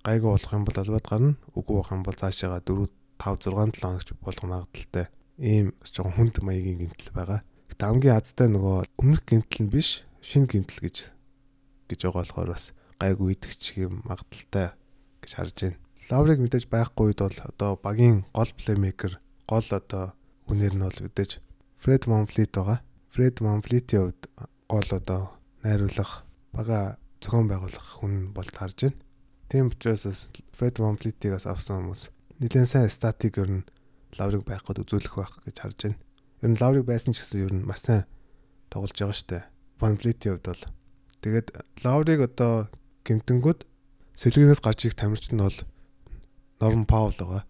гайгүй 0.00 0.30
болох 0.32 0.52
юм 0.56 0.64
бол 0.64 0.78
албад 0.80 1.06
гарна. 1.06 1.36
Үгүй 1.52 1.74
болох 1.76 1.92
юм 1.92 2.02
бол 2.02 2.16
цаашаага 2.16 2.64
4 2.64 2.88
5 3.20 3.44
6 3.44 3.52
7 3.52 3.82
хоногч 3.84 4.08
болох 4.24 4.44
магадaltaй 4.48 5.06
ийм 5.38 5.66
жоохон 5.84 6.14
хүнд 6.16 6.36
маягийн 6.42 6.78
гэмтэл 6.80 7.12
байгаа. 7.12 7.40
Гэтэ 7.70 7.84
хамгийн 7.86 8.16
азтай 8.18 8.48
нөгөө 8.50 8.76
өмнөх 8.98 9.22
гэмтэл 9.28 9.62
нь 9.66 9.72
биш, 9.72 10.02
шинэ 10.20 10.50
гэмтэл 10.50 10.80
гэж 10.82 10.96
гэж 11.88 12.00
байгаа 12.02 12.22
болохоор 12.24 12.50
бас 12.50 12.72
гайгүй 12.98 13.34
идэгч 13.36 13.62
юм 13.78 14.02
магадaltaй 14.06 14.74
гэж 15.22 15.30
харж 15.38 15.54
байна. 15.62 15.78
Лаврыг 16.10 16.38
мэдээж 16.42 16.66
байхгүй 16.68 17.14
үед 17.14 17.20
бол 17.22 17.38
одоо 17.46 17.70
багийн 17.78 18.26
гол 18.34 18.50
плеймейкер, 18.58 19.22
гол 19.46 19.68
одоо 19.70 20.12
үнээр 20.50 20.74
нь 20.76 20.84
бол 20.84 20.98
мэдээж 21.06 21.38
Фред 21.82 22.10
Монфлит 22.10 22.52
байгаа. 22.52 22.82
Фред 23.14 23.40
Монфлитийн 23.40 24.10
хувьд 24.10 24.22
гол 24.68 24.88
одоо 24.90 25.22
найруулах, 25.62 26.26
бага 26.52 26.98
зохион 27.22 27.46
байгуулах 27.48 28.02
хүн 28.02 28.34
бол 28.34 28.48
харж 28.50 28.90
байна. 28.90 28.98
Тийм 29.48 29.68
учраас 29.68 30.28
Фред 30.56 30.78
Вамплитийг 30.78 31.36
бас 31.36 31.46
авсан 31.46 31.84
хүмүүс 31.84 32.08
нэлээд 32.40 32.68
сайн 32.72 32.88
статик 32.90 33.38
ер 33.38 33.62
нь 33.62 33.68
лаврыг 34.18 34.42
байх 34.48 34.64
гээд 34.66 34.82
үзүүлэх 34.82 35.14
байх 35.14 35.32
гэж 35.44 35.56
харж 35.60 35.78
байна. 35.86 35.98
Ер 36.42 36.50
нь 36.50 36.58
лаврыг 36.58 36.86
байсан 36.88 37.12
ч 37.14 37.22
гэсэн 37.22 37.44
ер 37.46 37.52
нь 37.52 37.66
маш 37.68 37.84
сайн 37.86 38.08
тоглож 38.72 38.96
байгаа 38.96 39.12
штэ. 39.12 39.46
Вамплитийн 39.78 40.40
хувьд 40.40 40.48
бол 40.48 40.62
тэгээд 41.22 41.48
лаврыг 41.84 42.20
одоо 42.26 42.72
гимтэнгүүд 43.06 43.60
сэлгэнээс 44.16 44.60
гарч 44.60 44.80
ирэх 44.86 44.98
тамирчин 44.98 45.40
бол 45.40 45.58
Норм 46.60 46.86
Паул 46.86 47.14
байгаа. 47.16 47.42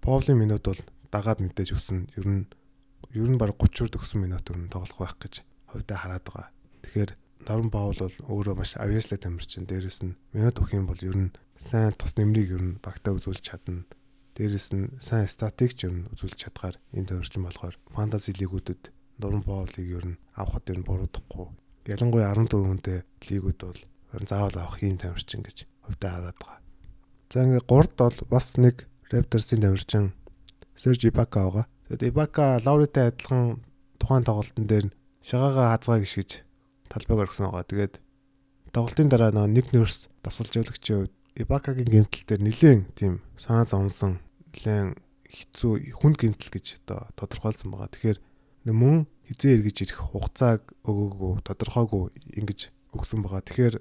Паулын 0.00 0.38
минут 0.40 0.64
бол 0.64 0.80
дагаад 1.12 1.40
мэдээж 1.44 1.76
өснө. 1.76 2.08
Ер 2.16 2.26
нь 2.26 2.44
ер 3.14 3.28
нь 3.30 3.38
баг 3.38 3.54
30-д 3.54 4.00
өгсөн 4.00 4.24
минут 4.24 4.48
ер 4.50 4.58
нь 4.58 4.72
тоглох 4.72 4.98
байх 4.98 5.14
гэж 5.20 5.44
ховдоо 5.70 5.96
хараад 5.96 6.24
байгаа. 6.24 6.48
Тэгэхээр 6.82 7.10
Норм 7.46 7.68
Паул 7.70 7.94
бол 8.00 8.16
өөрөө 8.26 8.54
маш 8.58 8.74
авьяаслаг 8.74 9.22
тамирчин. 9.22 9.68
Дээрэс 9.68 10.02
нь 10.02 10.18
минут 10.34 10.58
өгөх 10.58 10.74
юм 10.74 10.90
бол 10.90 10.98
ер 10.98 11.16
нь 11.16 11.34
сайн 11.60 11.94
тус 11.94 12.16
нэмрийг 12.16 12.50
ер 12.58 12.64
нь 12.64 12.78
багтаа 12.82 13.14
үзүүлж 13.14 13.42
чадна. 13.44 13.86
Дээрээс 14.34 14.68
нь 14.74 14.98
сайн 14.98 15.30
статикч 15.30 15.86
ер 15.86 15.94
нь 15.94 16.08
үзүүлж 16.16 16.36
чадгаар 16.36 16.76
энэ 16.96 17.12
төвөрчин 17.12 17.46
болохоор 17.46 17.76
фэнтези 17.94 18.34
лигүүдэд 18.40 18.90
Нуран 19.22 19.46
Боолыг 19.46 19.78
ер 19.78 20.04
нь 20.04 20.20
авахд 20.34 20.68
ер 20.74 20.82
нь 20.82 20.88
буруудахгүй. 20.88 21.48
Ялангуяа 21.86 22.34
14 22.34 22.66
хүнтэй 22.66 22.98
лигүүд 23.30 23.60
бол 23.62 23.80
заавал 24.26 24.56
авах 24.58 24.82
юм 24.82 24.98
тамирчин 24.98 25.46
гэж 25.46 25.64
хувьдаа 25.86 26.12
хараад 26.12 26.38
байгаа. 26.42 26.60
За 27.30 27.42
ингээ 27.46 27.64
3-д 27.64 27.98
бол 27.98 28.18
бас 28.30 28.46
нэг 28.58 28.86
Raptors-ийн 29.10 29.62
тамирчин 29.62 30.12
Serge 30.74 31.08
Ibaka 31.08 31.46
байгаа. 31.46 31.66
Тэгэд 31.88 32.10
Ibaka 32.10 32.44
Lowry-тай 32.66 33.14
адилхан 33.14 33.62
тухайн 34.02 34.26
тоглолтын 34.26 34.66
дээр 34.66 34.86
шагаага 35.22 35.72
хазгаа 35.74 36.02
гიშгэж 36.02 36.30
талбайг 36.90 37.26
оргисон 37.26 37.50
байгаа. 37.50 37.70
Тэгээд 37.70 37.94
тоглолтын 38.74 39.08
дараа 39.08 39.30
нэг 39.46 39.70
нөрс 39.72 40.10
дасгалж 40.22 40.52
явуулагчийн 40.54 40.98
хувьд 41.06 41.14
Ибакагийн 41.36 41.90
гэмтэл 41.92 42.24
дээр 42.26 42.42
нэлээд 42.42 42.80
тийм 42.98 43.20
санаа 43.38 43.68
зовсон 43.68 44.18
нэлээд 44.52 44.96
хэцүү 45.26 45.72
хүнд 46.00 46.16
гэмтэл 46.16 46.50
гэж 46.54 46.66
одоо 46.86 47.10
тодорхойлсон 47.18 47.70
байгаа. 47.72 47.92
Тэгэхээр 47.92 48.18
мөн 48.72 49.06
хизээ 49.28 49.60
эргэж 49.60 49.76
ирэх 49.84 50.00
хугацааг 50.10 50.62
өгөөгүй 50.86 51.32
тодорхойгүй 51.44 52.04
ингэж 52.40 52.60
өгсөн 52.94 53.20
байгаа. 53.20 53.42
Тэгэхээр 53.44 53.74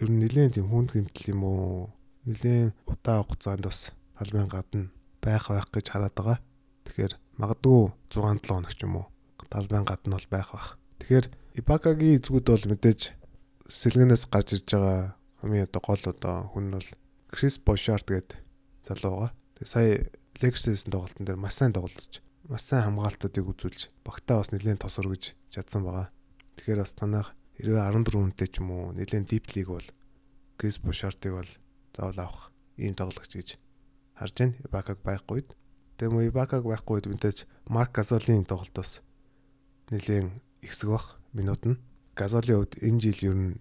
ер 0.00 0.08
нь 0.08 0.20
нэлээд 0.22 0.56
тийм 0.56 0.68
хүнд 0.70 0.94
гэмтэл 0.94 1.32
юм 1.34 1.42
уу? 1.44 1.90
Нэлээд 2.24 2.72
удаа 2.86 3.26
хугацаанд 3.26 3.66
бас 3.66 3.90
талбайн 4.16 4.48
гадна 4.48 4.88
байх 5.20 5.48
байх 5.50 5.68
гэж 5.68 5.86
хараад 5.90 6.14
байгаа. 6.14 6.38
Тэгэхээр 6.86 7.12
магадгүй 7.40 7.80
6 8.12 8.40
7 8.40 8.48
хоног 8.48 8.72
ч 8.72 8.80
юм 8.86 8.94
уу 9.02 9.06
талбайн 9.52 9.84
гадна 9.84 10.16
бол 10.16 10.28
байх 10.32 10.48
байх. 10.52 10.68
Тэгэхээр 11.00 11.26
Ибакагийн 11.60 12.16
эзгүүд 12.16 12.46
бол 12.48 12.66
мэдээж 12.72 13.12
сэлгэнээс 13.68 14.24
гарч 14.32 14.48
ирж 14.56 14.68
байгаа 14.72 15.16
хамгийн 15.44 15.68
одоо 15.68 15.82
гол 15.84 16.04
одоо 16.08 16.36
хүн 16.56 16.66
бол 16.72 16.88
Крис 17.28 17.60
Бошарт 17.60 18.08
гэдэг 18.08 18.40
залуу 18.88 19.12
байгаа. 19.12 19.32
Тэгээ 19.60 19.68
сая 19.68 19.92
Lexus-ийн 20.40 20.88
тоглолтын 20.88 21.26
дээр 21.28 21.36
маш 21.36 21.60
сайн 21.60 21.76
тоглож, 21.76 22.24
маш 22.48 22.64
сайн 22.64 22.88
хамгаалтуудыг 22.88 23.44
үзүүлж, 23.44 23.92
багтаа 24.06 24.40
бас 24.40 24.50
нэлээд 24.50 24.80
тос 24.80 24.96
өргөж 25.02 25.36
чадсан 25.52 25.84
байгаа. 25.84 26.08
Тэгэхээр 26.56 26.80
бас 26.80 26.92
танах 26.96 27.28
хэрвээ 27.62 27.94
14 27.94 28.10
хүнтэй 28.18 28.48
ч 28.50 28.58
юм 28.58 28.74
уу 28.74 28.90
нэлээд 28.90 29.30
deep 29.30 29.46
league 29.54 29.70
бол 29.70 29.88
Крис 30.58 30.82
Бошартыг 30.82 31.32
бол 31.38 31.50
заавал 31.94 32.18
авах 32.26 32.50
ийм 32.74 32.98
тоглогч 32.98 33.38
гэж 33.38 33.48
харж 34.18 34.34
байна. 34.34 34.58
Ибакаг 34.66 34.98
байхгүй. 35.06 35.46
Тэгээ 35.94 36.10
мөн 36.10 36.26
Ибакаг 36.26 36.66
байхгүй 36.66 37.06
мэдээж 37.06 37.46
Марк 37.70 37.94
Газолийн 37.94 38.42
тоглолт 38.42 38.74
бас 38.74 38.98
нэлээд 39.94 40.34
ихсэг 40.66 40.90
бах 40.90 41.22
минут 41.30 41.62
нь. 41.62 41.78
Газолийн 42.18 42.66
хувьд 42.66 42.82
энэ 42.82 42.98
жил 42.98 43.20
ер 43.30 43.36
нь 43.38 43.54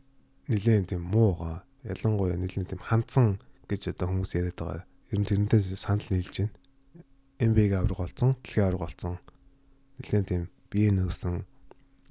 нэлээд 0.49 0.97
тийм 0.97 1.05
муу 1.05 1.37
байгаа 1.37 1.61
ялангуяа 1.85 2.41
нэлээд 2.41 2.73
тийм 2.73 2.81
хандсан 2.81 3.37
гэж 3.69 3.93
одоо 3.93 4.09
хүмүүс 4.09 4.33
яриад 4.33 4.57
байгаа. 4.57 4.81
Ер 5.13 5.19
нь 5.21 5.29
тэрнтэй 5.29 5.61
санал 5.77 6.09
нийлж 6.09 6.35
байна. 6.41 6.57
NBA-г 7.37 7.73
авраг 7.77 7.99
болсон, 8.01 8.33
дэлхийн 8.41 8.65
авраг 8.65 8.81
болсон. 8.89 9.21
Нэлээд 10.01 10.25
тийм 10.25 10.43
бие 10.73 10.89
нөөсөн 10.89 11.45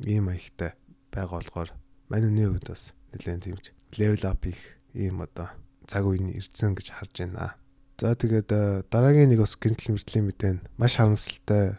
ийм 0.07 0.31
маягтай 0.31 0.75
байгаа 1.11 1.39
болохоор 1.43 1.71
манайны 2.11 2.51
хувьд 2.51 2.67
бас 2.69 2.93
нэлээд 3.15 3.45
тиймч 3.47 3.65
level 3.97 4.23
up 4.27 4.43
их 4.47 4.59
ийм 4.95 5.23
одоо 5.23 5.49
цаг 5.87 6.05
үеийн 6.07 6.35
ирсэн 6.35 6.75
гэж 6.75 6.91
харж 6.91 7.15
байна. 7.25 7.55
За 7.99 8.15
тэгээд 8.15 8.51
э, 8.51 8.83
дараагийн 8.91 9.31
нэг 9.31 9.43
бас 9.43 9.55
гинтл 9.55 9.95
мэртлийн 9.95 10.27
мэдэн 10.27 10.57
маш 10.79 10.99
харамсалтай 10.99 11.79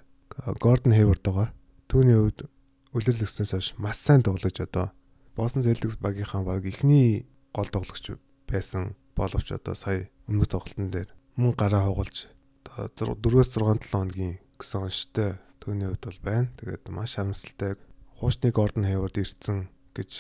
Гордон 0.60 0.96
Хейворд 0.96 1.24
байгаа. 1.24 1.50
Түүний 1.92 2.16
хувьд 2.16 2.48
үлрэлгснээс 2.96 3.52
хойш 3.52 3.68
маш 3.80 3.98
сайн 4.00 4.24
тоглож 4.24 4.56
одоо 4.60 4.92
Босton 5.36 5.64
Celtics 5.64 6.00
багийнхаа 6.00 6.44
баг 6.44 6.64
ихний 6.68 7.26
гол 7.56 7.68
тоглогч 7.72 8.20
байсан 8.48 8.96
боловч 9.16 9.52
одоо 9.52 9.76
сая 9.76 10.12
өмнөх 10.28 10.52
тоглолтын 10.52 10.92
дээр 10.92 11.10
мөн 11.36 11.56
гараа 11.56 11.88
хугалж 11.88 12.28
4-6 12.68 13.18
7 13.58 13.92
хоногийн 13.92 14.40
гэсэн 14.60 14.88
онцтой 14.88 15.40
түүний 15.64 15.88
хувьд 15.88 16.06
бол 16.06 16.20
байна. 16.24 16.52
Тэгээд 16.60 16.86
маш 16.92 17.16
харамсалтай 17.16 17.76
хуучны 18.20 18.52
Гордон 18.52 18.86
Хейворд 18.86 19.18
ирсэн 19.18 19.72
гэж 19.96 20.12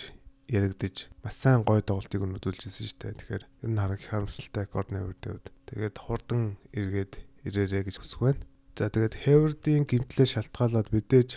яригдж 0.51 1.07
маш 1.23 1.35
сайн 1.39 1.63
гой 1.63 1.79
тоглолтыг 1.79 2.21
өнөдүүлжсэн 2.21 2.85
шүү 2.87 2.99
дээ. 2.99 3.19
Тэгэхээр 3.23 3.43
ер 3.47 3.69
нь 3.71 3.79
харах 3.79 4.03
харамсалтай 4.03 4.67
Хейвордын 4.67 5.07
хувьд. 5.07 5.45
Тэгээд 5.71 5.95
хурдан 5.95 6.59
эргээд 6.75 7.13
ирээрээ 7.47 7.83
гэж 7.87 7.95
хүсэх 8.03 8.19
байна. 8.19 8.43
За 8.75 8.91
тэгээд 8.91 9.15
Хейвордын 9.23 9.87
гимтлээ 9.87 10.27
шалтгаалаад 10.27 10.91
мэдээж 10.91 11.29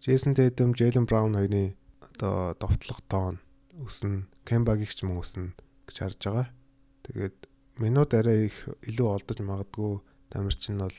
Джейсон 0.00 0.34
Тэйдэм, 0.34 0.72
Джейлен 0.72 1.04
Браун 1.04 1.36
хоёрын 1.36 1.76
одоо 2.00 2.56
довтлох 2.56 3.04
тоон 3.06 3.38
өснө, 3.76 4.26
Кембагийн 4.48 4.88
ч 4.88 5.04
мөн 5.04 5.20
өснө 5.20 5.52
гэж 5.86 5.96
харж 6.00 6.20
байгаа. 6.24 6.48
Тэгээд 7.04 7.36
минут 7.78 8.10
арай 8.16 8.48
их 8.48 8.56
илүү 8.88 9.08
олдож 9.08 9.38
магадгүй 9.40 10.00
тамирч 10.32 10.72
нь 10.72 10.80
бол 10.80 10.98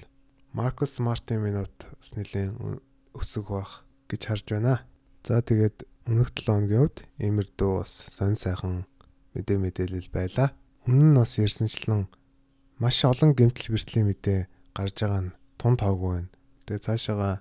Маркус 0.53 1.01
Мартин 1.01 1.41
минут 1.41 1.73
бас 1.73 2.13
нэлийн 2.13 2.79
өсөх 3.17 3.49
бах 3.49 3.85
гэж 4.09 4.21
харж 4.29 4.45
байна. 4.53 4.85
За 5.25 5.41
тэгээд 5.41 5.85
өмнөх 6.03 6.35
7 6.35 6.51
хоногийн 6.51 6.81
хувьд 6.83 6.97
иймэрдүү 7.23 7.71
бас 7.79 7.91
сонь 8.11 8.35
сайхан 8.35 8.83
мэдээ 9.35 9.57
мэдээлэл 9.59 10.11
байлаа. 10.11 10.51
Өмнө 10.83 11.15
нь 11.15 11.19
бас 11.19 11.39
ярьсанчлан 11.39 12.11
маш 12.75 12.99
олон 13.07 13.31
гэмтэл 13.31 13.71
бэртлийн 13.71 14.11
мэдээ 14.11 14.39
гарч 14.75 14.95
байгаа 14.99 15.21
нь 15.23 15.35
тун 15.55 15.79
тоогүй 15.79 16.27
байна. 16.27 16.31
Тэгээ 16.67 16.83
цаашаага 16.83 17.39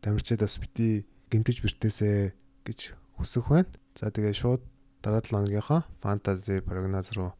тамирчид 0.00 0.40
бас 0.40 0.56
бити 0.56 1.04
гэмтэж 1.28 1.56
бэртээсэ 1.60 2.32
гэж 2.64 2.80
хүсэх 3.20 3.44
байна. 3.52 3.68
За 3.92 4.08
тэгээ 4.08 4.32
шууд 4.32 4.62
дараа 5.04 5.20
7 5.20 5.36
хоногийнхоо 5.36 5.84
фэнтези 6.00 6.64
прогноз 6.64 7.12
руу 7.12 7.36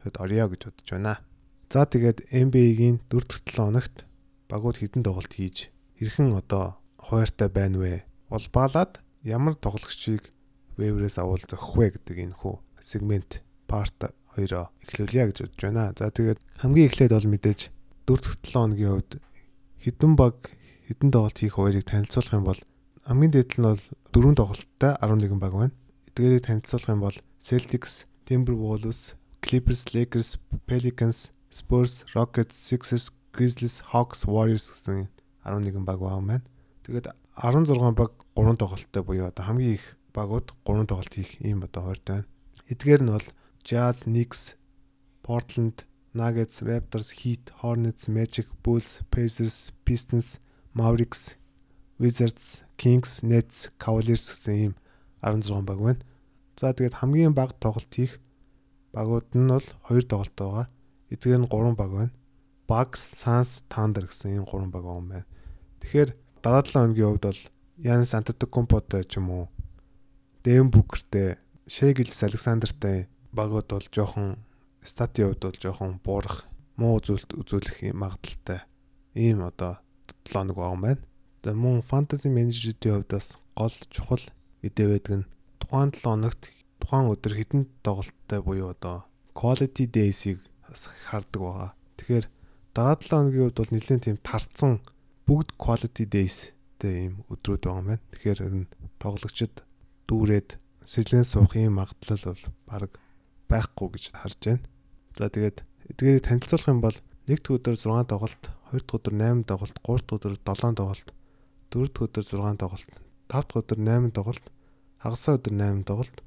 хэд 0.00 0.16
орё 0.16 0.48
гэж 0.48 0.60
бодож 0.64 0.88
байна. 0.96 1.20
За 1.68 1.84
тэгээд 1.84 2.32
NBA-гийн 2.32 3.04
4 3.12 3.20
дахь 3.28 3.44
7 3.44 3.68
хоногт 3.68 3.96
багууд 4.48 4.80
хідэн 4.80 5.04
тоглолт 5.04 5.32
хийж 5.36 5.68
хэрхэн 6.00 6.32
одоо 6.32 6.80
хуваартай 6.96 7.52
байна 7.52 7.78
вэ? 7.84 7.94
Улбаалаад 8.30 9.04
ямар 9.26 9.58
тоглогчийг 9.58 10.30
вэврээс 10.78 11.18
авал 11.18 11.42
зохих 11.42 11.74
вэ 11.74 11.86
гэдэг 11.98 12.16
энэ 12.30 12.38
хүү 12.38 12.54
сегмент 12.78 13.42
парт 13.66 14.14
хоёроо 14.38 14.70
эхлүүлье 14.86 15.26
гэж 15.26 15.38
бодож 15.42 15.62
байна. 15.66 15.90
За 15.98 16.14
тэгээд 16.14 16.38
хамгийн 16.62 16.86
эхлээд 16.86 17.12
бол 17.12 17.32
мэдээж 17.34 17.60
4 18.06 18.22
дахь 18.22 18.38
7 18.46 18.54
хоногийн 18.54 18.92
хувьд 18.94 19.12
хідэн 19.82 20.14
баг 20.14 20.36
хідэн 20.86 21.10
тоглолт 21.10 21.38
хийх 21.42 21.58
хуваарийг 21.58 21.84
танилцуулах 21.90 22.36
юм 22.38 22.46
бол 22.46 22.60
хамгийн 23.02 23.32
дээд 23.34 23.50
нь 23.58 23.66
бол 23.66 23.82
дөрвөн 24.14 24.38
тоглолттой 24.38 24.92
11 25.02 25.42
баг 25.42 25.52
байна 25.58 25.74
эдгээрийг 26.16 26.46
танилцуулах 26.48 26.88
юм 26.88 27.00
бол 27.00 27.16
Celtics, 27.40 28.06
Timberwolves, 28.24 29.14
Clippers, 29.42 29.84
Lakers, 29.92 30.38
Pelicans, 30.66 31.30
Spurs, 31.50 32.04
Rockets, 32.14 32.56
Sixers, 32.56 33.12
Grizzlies, 33.32 33.82
Hawks, 33.92 34.24
Warriors 34.24 34.72
гэсэн 34.72 35.08
11 35.44 35.84
баг 35.84 36.00
байгаа 36.00 36.18
юм 36.18 36.26
байна. 36.32 36.44
Тэгээд 36.86 37.10
16 37.34 37.98
баг 37.98 38.14
3 38.38 38.62
тоглолттой 38.62 39.02
буюу 39.02 39.26
одоо 39.26 39.42
хамгийн 39.42 39.74
их 39.74 39.98
багууд 40.14 40.54
3 40.62 40.86
тоглолт 40.86 41.10
хийх 41.10 41.34
ийм 41.42 41.66
одоо 41.66 41.82
хойртой 41.82 42.22
байна. 42.22 42.30
Эдгээр 42.70 43.02
нь 43.02 43.10
бол 43.10 43.26
Jazz, 43.66 44.06
Knicks, 44.06 44.54
Portland, 45.26 45.82
Nuggets, 46.14 46.62
Raptors, 46.62 47.10
Heat, 47.18 47.50
Hornets, 47.58 48.06
Magic, 48.06 48.46
Bulls, 48.62 49.02
Pacers, 49.10 49.74
Pistons, 49.82 50.38
Mavericks, 50.78 51.34
Wizards, 51.98 52.62
Kings, 52.78 53.18
Nets, 53.26 53.74
Cavaliers 53.82 54.22
гэсэн 54.22 54.54
ийм 54.54 54.74
16 55.26 55.66
баг 55.66 55.82
байна. 55.82 56.06
За 56.54 56.70
тэгээд 56.70 57.02
хамгийн 57.02 57.34
бага 57.34 57.58
тоглолт 57.58 57.90
хийх 57.90 58.22
багууд 58.94 59.26
нь 59.34 59.50
бол 59.50 59.66
2 59.90 60.06
тоглолт 60.06 60.38
байгаа. 60.38 60.66
Эдгээр 61.10 61.42
нь 61.42 61.50
3 61.50 61.74
баг 61.74 61.90
байна. 61.90 62.14
Bucks, 62.70 63.02
Suns, 63.18 63.66
Thunder 63.66 64.06
гэсэн 64.06 64.38
энэ 64.38 64.46
3 64.46 64.70
баг 64.70 64.86
байгаа 64.86 65.02
юм 65.02 65.10
байна. 65.10 65.26
Тэгэхээр 65.82 66.10
дараа 66.46 66.62
7 66.62 66.78
хоногийн 66.78 67.10
хувьд 67.10 67.26
бол 67.26 67.42
Янис 67.82 68.14
Антетокумпотой 68.14 69.02
ч 69.02 69.18
юм 69.18 69.34
уу 69.34 69.44
Дэм 70.46 70.70
Бүкертэй, 70.70 71.42
Шэгилс 71.66 72.22
Александртай 72.22 73.10
багууд 73.34 73.66
бол 73.66 73.86
жоохон 73.90 74.38
статын 74.78 75.34
хувьд 75.34 75.42
бол 75.42 75.58
жоохон 75.58 75.98
буурах, 76.06 76.46
муу 76.78 77.02
үзүүлэлт 77.02 77.34
үзүүлэх 77.34 77.90
магадaltaй 77.98 78.62
ийм 79.18 79.42
одоо 79.42 79.82
7 80.22 80.38
хоног 80.38 80.54
байгаа 80.54 80.74
юм 80.78 80.82
байна. 80.86 81.02
Тэгээ 81.42 81.58
мөн 81.58 81.82
фэнтези 81.82 82.30
менежерүүдийн 82.30 82.94
хувьд 82.94 83.10
бас 83.10 83.28
гол 83.58 83.76
чухал 83.90 84.24
мэдээ 84.62 84.86
байдаг 84.86 85.14
нь 85.18 85.28
тухайн 85.58 85.90
7 85.90 86.06
хоногт 86.06 86.42
тухайн 86.78 87.10
өдөр 87.10 87.34
хідэн 87.34 87.62
тоглолттой 87.82 88.40
буюу 88.46 88.70
одоо 88.70 89.02
quality 89.34 89.90
days-ийг 89.90 90.38
хардаг 91.10 91.42
байгаа. 91.42 91.70
Тэгэхээр 91.98 92.26
дараа 92.70 92.94
7 92.94 93.34
хоногийн 93.34 93.44
үед 93.50 93.58
бол 93.58 93.72
нэлээд 93.74 94.06
тийм 94.06 94.18
тарцсан 94.22 94.78
бүгд 95.26 95.58
quality 95.58 96.06
days-тэй 96.06 97.10
ийм 97.10 97.14
өдрүүд 97.26 97.66
байгаа 97.66 97.82
юм 97.82 97.88
байна. 97.90 98.04
Тэгэхээр 98.14 98.40
тоглогчид 99.02 99.54
дүүрээд 100.06 100.58
сэжлэн 100.86 101.26
суух 101.26 101.58
юм 101.58 101.82
магадлал 101.82 102.22
бол 102.30 102.42
баг 102.70 102.92
байхгүй 103.50 103.88
гэж 103.98 104.04
харж 104.14 104.38
байна. 104.46 104.64
За 105.18 105.26
тэгээд 105.26 105.66
эдгээрийг 105.90 106.22
танилцуулах 106.22 106.70
юм 106.70 106.80
бол 106.80 106.96
нэг 107.26 107.38
дэх 107.42 107.58
өдөр 107.58 107.74
6 107.74 108.06
тоглолт, 108.06 108.42
хоёр 108.70 108.82
дахь 108.86 108.96
өдөр 109.02 109.14
8 109.18 109.50
тоглолт, 109.50 109.76
гурав 109.82 110.02
дахь 110.06 110.16
өдөр 110.22 110.34
7 110.46 110.78
тоглолт, 110.78 111.08
дөрөв 111.74 111.90
дэх 111.90 112.04
өдөр 112.06 112.24
6 112.30 112.62
тоглолт, 112.62 112.92
тав 113.26 113.42
дахь 113.50 113.58
өдөр 113.66 113.78
8 113.82 114.14
тоглолт, 114.14 114.46
хагасаа 115.02 115.34
өдөр 115.42 115.54
8 115.58 115.82
тоглолт, 115.90 116.18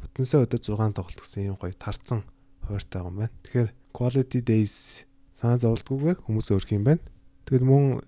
бүтэнсээ 0.00 0.40
өдөр 0.48 0.60
6 0.64 0.96
тоглолт 0.96 1.20
гэсэн 1.20 1.48
юм 1.52 1.56
гоё 1.60 1.76
тарцсан 1.76 2.24
байгаа 2.64 3.10
юм 3.10 3.16
байна. 3.20 3.34
Тэгэхээр 3.44 3.68
quality 3.92 4.40
days 4.40 5.04
санаа 5.36 5.58
зовлтгүйгээр 5.60 6.24
хүмүүс 6.24 6.48
өөрх 6.54 6.70
юм 6.72 6.84
байна. 6.88 7.02
Тэгэд 7.44 7.64
мөн 7.66 8.00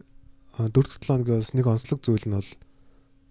4-7 0.59 1.09
хоногийн 1.09 1.41
бас 1.41 1.53
нэг 1.57 1.67
онцлог 1.67 2.01
зүйл 2.05 2.27
нь 2.29 2.37
бол 2.37 2.51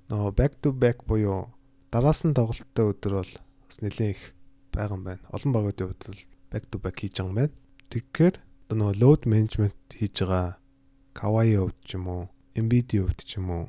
нөө 0.09 0.33
back 0.33 0.53
to 0.61 0.69
back 0.73 1.05
буюу 1.05 1.53
дараас 1.93 2.25
нь 2.25 2.33
тоглолттой 2.33 2.85
өдөр 2.91 3.13
бол 3.21 3.33
бас 3.67 3.77
нэлээд 3.81 4.13
их 4.17 4.23
байгаа 4.73 4.97
юм 4.97 5.03
байна. 5.05 5.23
Олон 5.29 5.51
багуудын 5.53 5.87
хувьд 5.93 6.03
бол 6.09 6.23
back 6.49 6.65
to 6.71 6.77
back 6.81 6.97
хийж 6.97 7.21
байгаа 7.21 7.29
юм 7.29 7.37
байна. 7.37 7.53
Тэгэхээр 7.91 8.35
нөгөө 8.73 8.97
load 9.01 9.21
management 9.29 9.77
хийж 9.93 10.15
байгаа 10.25 10.57
Kawai 11.11 11.51
хувьд 11.59 11.77
ч 11.83 11.99
юм 11.99 12.07
уу, 12.07 12.23
Embiid-ийн 12.55 13.03
хувьд 13.03 13.21
ч 13.21 13.35
юм 13.35 13.51
уу 13.51 13.65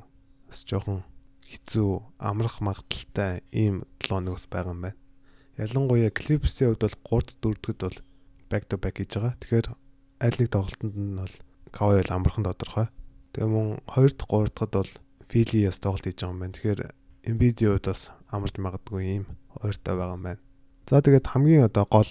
бас 0.46 0.62
жоохон 0.62 1.02
хэцүү 1.42 1.90
амрах 2.22 2.62
магадaltaй 2.62 3.42
ийм 3.50 3.82
7 3.98 4.14
хоног 4.14 4.38
бас 4.38 4.46
байгаа 4.46 4.72
юм 4.72 4.80
байна. 4.86 4.98
ялангуяа 5.58 6.14
Clippers-ийн 6.14 6.78
хувьд 6.78 6.86
бол 6.86 6.96
3 7.20 7.36
4-д 7.42 7.80
бол 7.82 7.98
back 8.50 8.64
to 8.70 8.78
back 8.78 8.96
хийж 8.96 9.12
байгаа. 9.18 9.34
Тэгэхээр 9.42 9.66
аль 10.22 10.38
нэг 10.38 10.48
тоглолтод 10.54 10.94
нь 10.94 11.18
бол 11.18 11.34
Kawhi 11.74 11.98
бол 11.98 12.14
амархан 12.14 12.46
тодорхой. 12.46 12.86
Тэгээ 13.32 13.48
мөн 13.48 13.68
2 13.88 14.12
дахь 14.12 14.28
3 14.28 14.52
дахьд 14.52 14.72
бол 14.76 14.92
бас 15.68 15.78
тоглолт 15.80 16.04
хийж 16.04 16.20
байгаа 16.20 16.32
юм 16.32 16.40
байна. 16.40 16.56
Тэгэхээр 16.56 16.80
хувьд 17.72 17.86
бас 17.88 18.02
амарч 18.28 18.54
магадгүй 18.60 19.02
юм 19.20 19.26
хоёртой 19.56 19.94
байгаа 19.96 20.16
юм 20.16 20.24
байна. 20.28 20.42
За 20.88 21.00
тэгээд 21.00 21.30
хамгийн 21.32 21.64
одоо 21.68 21.84
гол 21.88 22.10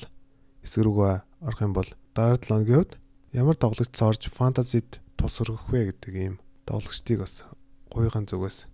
хэсэг 0.65 0.81
рүүгээ 0.81 1.15
орох 1.45 1.61
юм 1.61 1.73
бол 1.77 1.89
дараа 2.17 2.37
7 2.41 2.65
өдрийн 2.65 2.77
хувьд 2.81 2.93
ямар 3.37 3.55
тоглогч 3.59 3.91
цорж 3.93 4.21
фэнтезид 4.33 4.99
тус 5.17 5.35
өргөх 5.45 5.69
вэ 5.69 5.93
гэдэг 5.93 6.13
ийм 6.17 6.35
тоглогчдыг 6.65 7.21
бас 7.21 7.45
гуйхан 7.93 8.25
зүгээс 8.25 8.65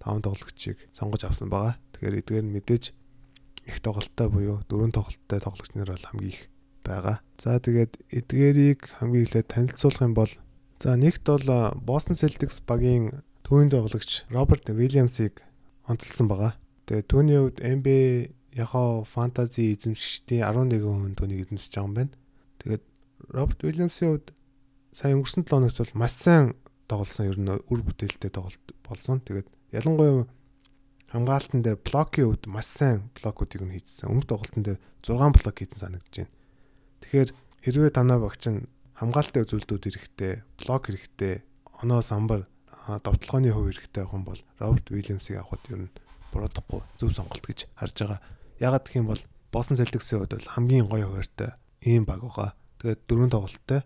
5 0.00 0.24
тоглогчийг 0.24 0.78
сонгож 0.96 1.22
авсан 1.28 1.52
байгаа. 1.52 1.76
Тэгэхээр 1.92 2.18
эдгээр 2.24 2.44
нь 2.48 2.54
мэдээж 2.56 2.84
их 3.68 3.76
тоглолттой 3.84 4.28
буюу 4.32 4.64
дөрөв 4.68 4.96
тоглолттой 4.96 5.40
тоглогч 5.44 5.72
нар 5.76 5.92
бол 5.92 6.08
хамгийн 6.08 6.32
их 6.32 6.40
байгаа. 6.80 7.16
За 7.36 7.60
тэгээд 7.60 7.92
эдгээрийг 8.08 8.80
хамгийн 8.96 9.24
эхлээд 9.26 9.52
танилцуулах 9.52 10.02
юм 10.06 10.14
бол 10.16 10.32
за 10.80 10.96
нэгт 10.96 11.28
бол 11.28 11.76
Boston 11.84 12.16
Celtics 12.16 12.64
багийн 12.64 13.20
төвийн 13.44 13.68
тоглогч 13.68 14.24
Роберт 14.32 14.64
Уильямсыг 14.72 15.44
онцлсан 15.84 16.24
байгаа. 16.24 16.56
Тэгээд 16.88 17.06
түүний 17.12 17.36
хувьд 17.36 17.58
NBA 17.60 18.32
яхаа 18.56 19.04
фэнтези 19.04 19.76
эзэмшигчдийн 19.76 20.48
11 20.48 20.80
хүн 20.80 21.14
түүнийг 21.20 21.52
эзэмшиж 21.52 21.76
байгаа 21.76 21.84
юм 21.84 21.94
байна. 22.00 22.14
Тэгээд 22.64 22.84
Роберт 23.28 23.60
Уильямсын 23.60 24.08
хувьд 24.08 24.28
сая 24.96 25.12
өнгөрсөн 25.20 25.44
7 25.44 25.52
хоногт 25.52 25.78
бол 25.84 26.00
маш 26.00 26.14
сайн 26.16 26.56
тоглосон 26.88 27.28
ер 27.28 27.36
нь 27.36 27.52
үр 27.52 27.80
бүтээлтэй 27.84 28.32
тоглолт 28.32 28.66
болсон. 28.80 29.20
Тэгээд 29.20 29.52
ялангуяа 29.76 30.24
хамгаалтан 31.12 31.60
дээр 31.60 31.76
блокийн 31.76 32.26
хувьд 32.32 32.44
маш 32.48 32.66
сайн 32.72 33.12
блокуудыг 33.14 33.62
нь 33.62 33.74
хийжсэн. 33.76 34.08
Өмнөх 34.08 34.32
тоглолтын 34.32 34.64
дээр 34.64 34.80
6 35.04 35.36
блок 35.36 35.56
хийсэн 35.60 35.78
санагдаж 35.78 36.14
байна. 36.24 36.34
Тэгэхээр 37.04 37.30
хэрвээ 37.68 37.92
танай 37.92 38.18
багч 38.18 38.42
нь 38.48 38.64
хамгаалтын 39.00 39.44
үзүүлэлтүүд 39.48 39.82
хэрэгтэй, 39.88 40.32
блок 40.60 40.92
хэрэгтэй, 40.92 41.34
оноо 41.80 42.04
самбар 42.04 42.44
довтлооны 43.00 43.48
хувь 43.52 43.72
хэрэгтэй 43.72 44.04
хүн 44.04 44.24
бол 44.28 44.40
Роберт 44.60 44.92
Уильямсыг 44.92 45.40
авахд 45.40 45.64
ер 45.72 45.88
нь 45.88 45.94
буруудахгүй 46.32 46.84
зөв 47.00 47.10
сонголт 47.16 47.40
гэж 47.40 47.64
харж 47.80 47.96
байгаа. 47.96 48.20
Ягаад 48.60 48.84
гэх 48.84 49.00
юм 49.00 49.08
бол 49.08 49.22
Босон 49.52 49.80
Celtics-ийн 49.80 50.20
хувьд 50.20 50.36
бол 50.36 50.52
хамгийн 50.52 50.86
гоё 50.88 51.08
хуваартай 51.08 51.56
ийм 51.80 52.04
баг 52.04 52.20
байгаа. 52.20 52.52
Тэгээд 52.78 53.00
дөрөв 53.08 53.30
тоглолттой. 53.32 53.80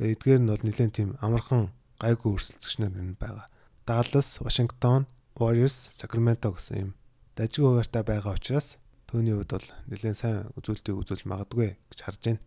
Тэгээд 0.00 0.14
эдгээр 0.16 0.40
нь 0.40 0.50
бол 0.50 0.64
нэлээд 0.64 0.92
тийм 0.96 1.10
амархан 1.20 1.68
гайгүй 2.00 2.30
өрсөлдөгч 2.32 2.74
нар 2.80 2.96
энэ 2.96 3.20
байгаа. 3.20 3.46
Dallas, 3.84 4.40
Washington, 4.40 5.04
Warriors, 5.36 5.76
Sacramento 5.92 6.48
гэсэн 6.56 6.76
ийм 6.80 6.90
дажиг 7.36 7.62
хуваартай 7.64 8.02
байгаа 8.02 8.32
учраас 8.32 8.80
түүний 9.08 9.36
хувьд 9.36 9.52
бол 9.54 9.68
нэлээд 9.92 10.16
сайн 10.18 10.48
үзүүлэлтийг 10.56 10.96
үзүүл 10.98 11.28
магадгүй 11.28 11.76
гэж 11.92 11.98
харж 12.00 12.20
байна. 12.24 12.42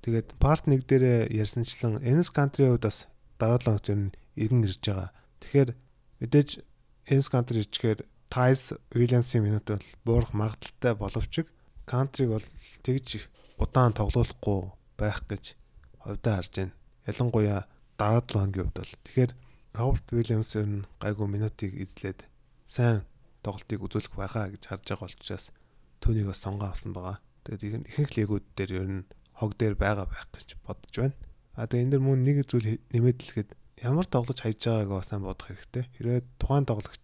Тэгээд 0.00 0.36
part 0.40 0.64
1 0.64 0.88
дээр 0.88 1.28
ярьсанчлан 1.28 2.00
Enes 2.00 2.32
Country 2.32 2.68
хувьд 2.68 2.88
бас 2.88 3.04
дараа 3.36 3.60
7 3.60 3.68
хоногт 3.68 3.88
нь 3.92 4.12
иргэн 4.36 4.64
ирж 4.64 4.80
байгаа. 4.80 5.10
Тэгэхээр 5.44 5.70
мэдээж 6.24 6.50
Enes 7.12 7.28
Country 7.28 7.60
ичгээр 7.60 8.00
Тайс 8.32 8.72
Уильямсын 8.94 9.44
минут 9.44 9.66
бол 9.68 9.86
буурах 10.04 10.32
магадaltaй 10.32 10.94
боловч 10.96 11.44
Кантриг 11.84 12.30
бол 12.30 12.46
тэгж 12.86 13.26
удаан 13.58 13.92
тоглоулахгүй 13.92 14.72
байх 14.96 15.20
гэж 15.26 15.58
хувьдаа 16.00 16.38
харж 16.38 16.52
байна. 16.56 16.74
Ялангуяа 17.04 17.60
дараа 17.98 18.22
7 18.22 18.38
хоногийн 18.38 18.64
хувьд 18.70 18.78
бол 18.78 18.92
тэгэхээр 19.04 19.32
Роберт 19.74 20.06
Уильямс 20.14 20.52
нь 20.56 20.86
гайгүй 21.02 21.28
минутыг 21.28 21.74
эзлээд 21.76 22.24
сайн 22.64 23.04
тоглолтыг 23.42 23.82
үзүүлэх 23.82 24.14
байхаа 24.16 24.48
гэж 24.48 24.62
харж 24.70 24.84
байгаа 24.86 25.10
учраас 25.10 25.46
түүнийг 26.00 26.30
бас 26.30 26.40
сонгоо 26.40 26.70
авсан 26.70 26.94
байгаа. 26.94 27.18
Тэгээд 27.44 27.90
ихэнх 27.90 28.12
лигүүд 28.16 28.44
дээр 28.56 28.72
ер 28.80 28.88
нь 28.88 29.02
хог 29.40 29.56
дээр 29.56 29.74
байгаа 29.80 30.04
байх 30.04 30.28
гэж 30.36 30.60
бодож 30.60 30.94
байна. 31.00 31.16
А 31.56 31.64
тэгээд 31.64 31.84
энэ 31.88 31.92
дэр 31.96 32.02
мөн 32.04 32.20
нэг 32.20 32.44
зүйл 32.44 32.76
нэмээд 32.92 33.18
хэлэхэд 33.24 33.50
ямар 33.80 34.04
тоглож 34.04 34.38
хайж 34.44 34.60
байгааг 34.60 35.04
сайн 35.08 35.24
бодох 35.24 35.48
хэрэгтэй. 35.48 35.84
Хэрвээ 35.96 36.20
тухайн 36.36 36.68
тоглогч 36.68 37.00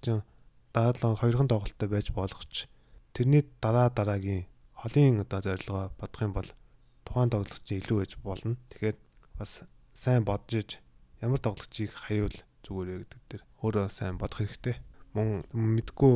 даалгавар 0.76 1.16
хоёрхан 1.16 1.48
тоглолттой 1.48 1.88
байж 1.88 2.12
болгоч 2.12 2.68
тэрний 3.16 3.48
дараа 3.64 3.88
дараагийн 3.88 4.44
холын 4.76 5.24
одоо 5.24 5.40
зорилгоо 5.40 5.88
бодох 5.96 6.20
юм 6.20 6.32
бол 6.36 6.50
тухайн 7.08 7.32
тоглогч 7.32 7.66
илүү 7.72 7.96
байж 8.04 8.12
болно. 8.20 8.60
Тэгэхээр 8.68 8.96
бас 9.40 9.64
сайн 9.96 10.22
бодож 10.28 10.52
иж 10.60 10.70
ямар 11.24 11.40
тоглогчийг 11.40 11.96
хаяул 11.96 12.36
зүгээр 12.68 12.88
вэ 12.92 12.96
гэдэг 13.08 13.22
дээр 13.32 13.42
өөрөө 13.64 13.88
сайн 13.88 14.20
бодох 14.20 14.44
хэрэгтэй. 14.44 14.76
Мөн 15.16 15.48
мэдгүй 15.56 16.14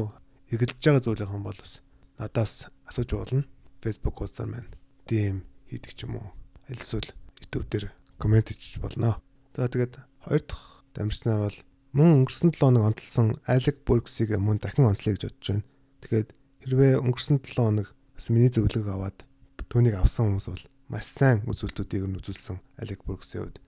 эргэлдэж 0.52 0.84
байгаа 0.84 1.00
зүйл 1.00 1.24
юм 1.24 1.48
бол 1.48 1.56
бас 1.56 1.80
надаас 2.20 2.68
асууж 2.84 3.10
болно. 3.16 3.48
Facebook 3.80 4.20
хуудасаар 4.20 4.52
маань 4.52 4.70
DM 5.08 5.40
хийдэг 5.70 5.94
ч 5.94 6.04
юм 6.04 6.18
уу. 6.18 6.28
Аль 6.66 6.82
эсвэл 6.82 7.14
YouTube 7.38 7.70
дээр 7.70 7.94
комент 8.18 8.50
хийчих 8.50 8.82
болно. 8.82 9.22
За 9.54 9.70
тэгээд 9.70 10.02
хоёр 10.26 10.42
дахь 10.42 10.84
дамжнаар 10.94 11.46
бол 11.46 11.58
Мөн 11.90 12.22
өнгөрсөн 12.22 12.54
7 12.54 12.62
хоног 12.62 12.84
онцлсон 12.86 13.34
Алек 13.50 13.82
Бургсийг 13.82 14.30
мөн 14.38 14.62
дахин 14.62 14.86
онцлоё 14.86 15.18
гэж 15.18 15.26
бодож 15.26 15.46
байна. 15.50 15.66
Тэгэхээр 16.06 16.26
хэрвээ 16.62 16.92
өнгөрсөн 17.02 17.42
7 17.42 17.58
хоног 17.58 17.88
бас 18.14 18.26
миний 18.30 18.46
зөвлөгөөг 18.46 18.94
аваад 18.94 19.18
түүнийг 19.66 19.98
авсан 19.98 20.38
хүмүүс 20.38 20.46
бол 20.54 20.64
маш 20.86 21.06
сайн 21.10 21.42
үзүүлэлтүүдийг 21.50 22.06
нь 22.06 22.18
үзүүлсэн 22.22 22.62
Алек 22.78 23.02
Бургсийн 23.02 23.42
хувьд 23.42 23.58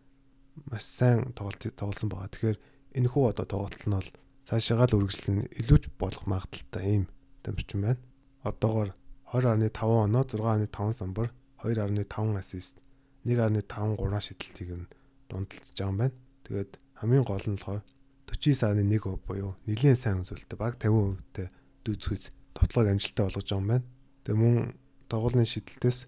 маш 0.71 0.87
сайн 0.87 1.35
тоглолт 1.35 1.67
тоглосон 1.75 2.15
байгаа. 2.15 2.31
Тэгэхээр 2.31 2.59
энэ 3.03 3.11
хүү 3.11 3.25
одоо 3.27 3.47
тоглолт 3.51 3.83
нь 3.83 3.97
бол 3.99 4.11
цаашаагаа 4.47 4.87
л 4.87 4.97
үргэлжлэн 5.03 5.39
илүүч 5.59 5.85
болох 5.99 6.23
магадaltaй 6.31 6.85
ийм 6.87 7.05
дамжчин 7.43 7.83
байна. 7.83 7.99
Одоогоор 8.47 8.95
20.5 9.35 9.83
оноо 9.83 10.23
6.5 10.23 10.95
самбар 10.95 11.35
2.5 11.63 12.37
ассист 12.37 12.77
1.5 13.25 13.97
3 13.97 14.21
шидэлтийг 14.27 14.71
нь 14.75 14.87
дундалж 15.31 15.63
байгаа 15.73 15.91
юм 15.91 15.99
байна. 15.99 16.17
Тэгээд 16.45 16.73
хамгийн 16.99 17.25
гол 17.25 17.47
нь 17.47 17.57
болохоор 17.57 17.83
49 18.27 18.59
сарын 18.59 18.91
1 18.91 19.27
буюу 19.27 19.55
нэлийн 19.67 19.97
сайн 19.97 20.23
үзүүлэлттэй 20.27 20.59
баг 20.59 20.77
50%-тэй 20.83 21.49
дүүцхийц 21.87 22.25
товтлогыг 22.55 22.93
амжилттай 22.99 23.25
болгож 23.27 23.47
байгаа 23.47 23.63
юм 23.63 23.69
байна. 23.71 23.87
Тэгээ 24.27 24.43
мөн 24.43 24.57
тоглолтын 25.07 25.47
шидэлтээс 25.47 25.99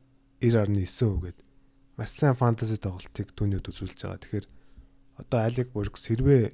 90.9% 0.42 1.22
гээд 1.22 1.38
маш 1.96 2.10
сайн 2.10 2.34
фэнтези 2.34 2.76
тоглолтыг 2.82 3.28
түүнийд 3.38 3.68
үзүүлж 3.70 3.98
байгаа. 4.02 4.22
Тэгэхээр 4.22 4.46
одоо 5.22 5.38
Алик 5.38 5.68
Бургс 5.70 6.10
хэрвээ 6.10 6.50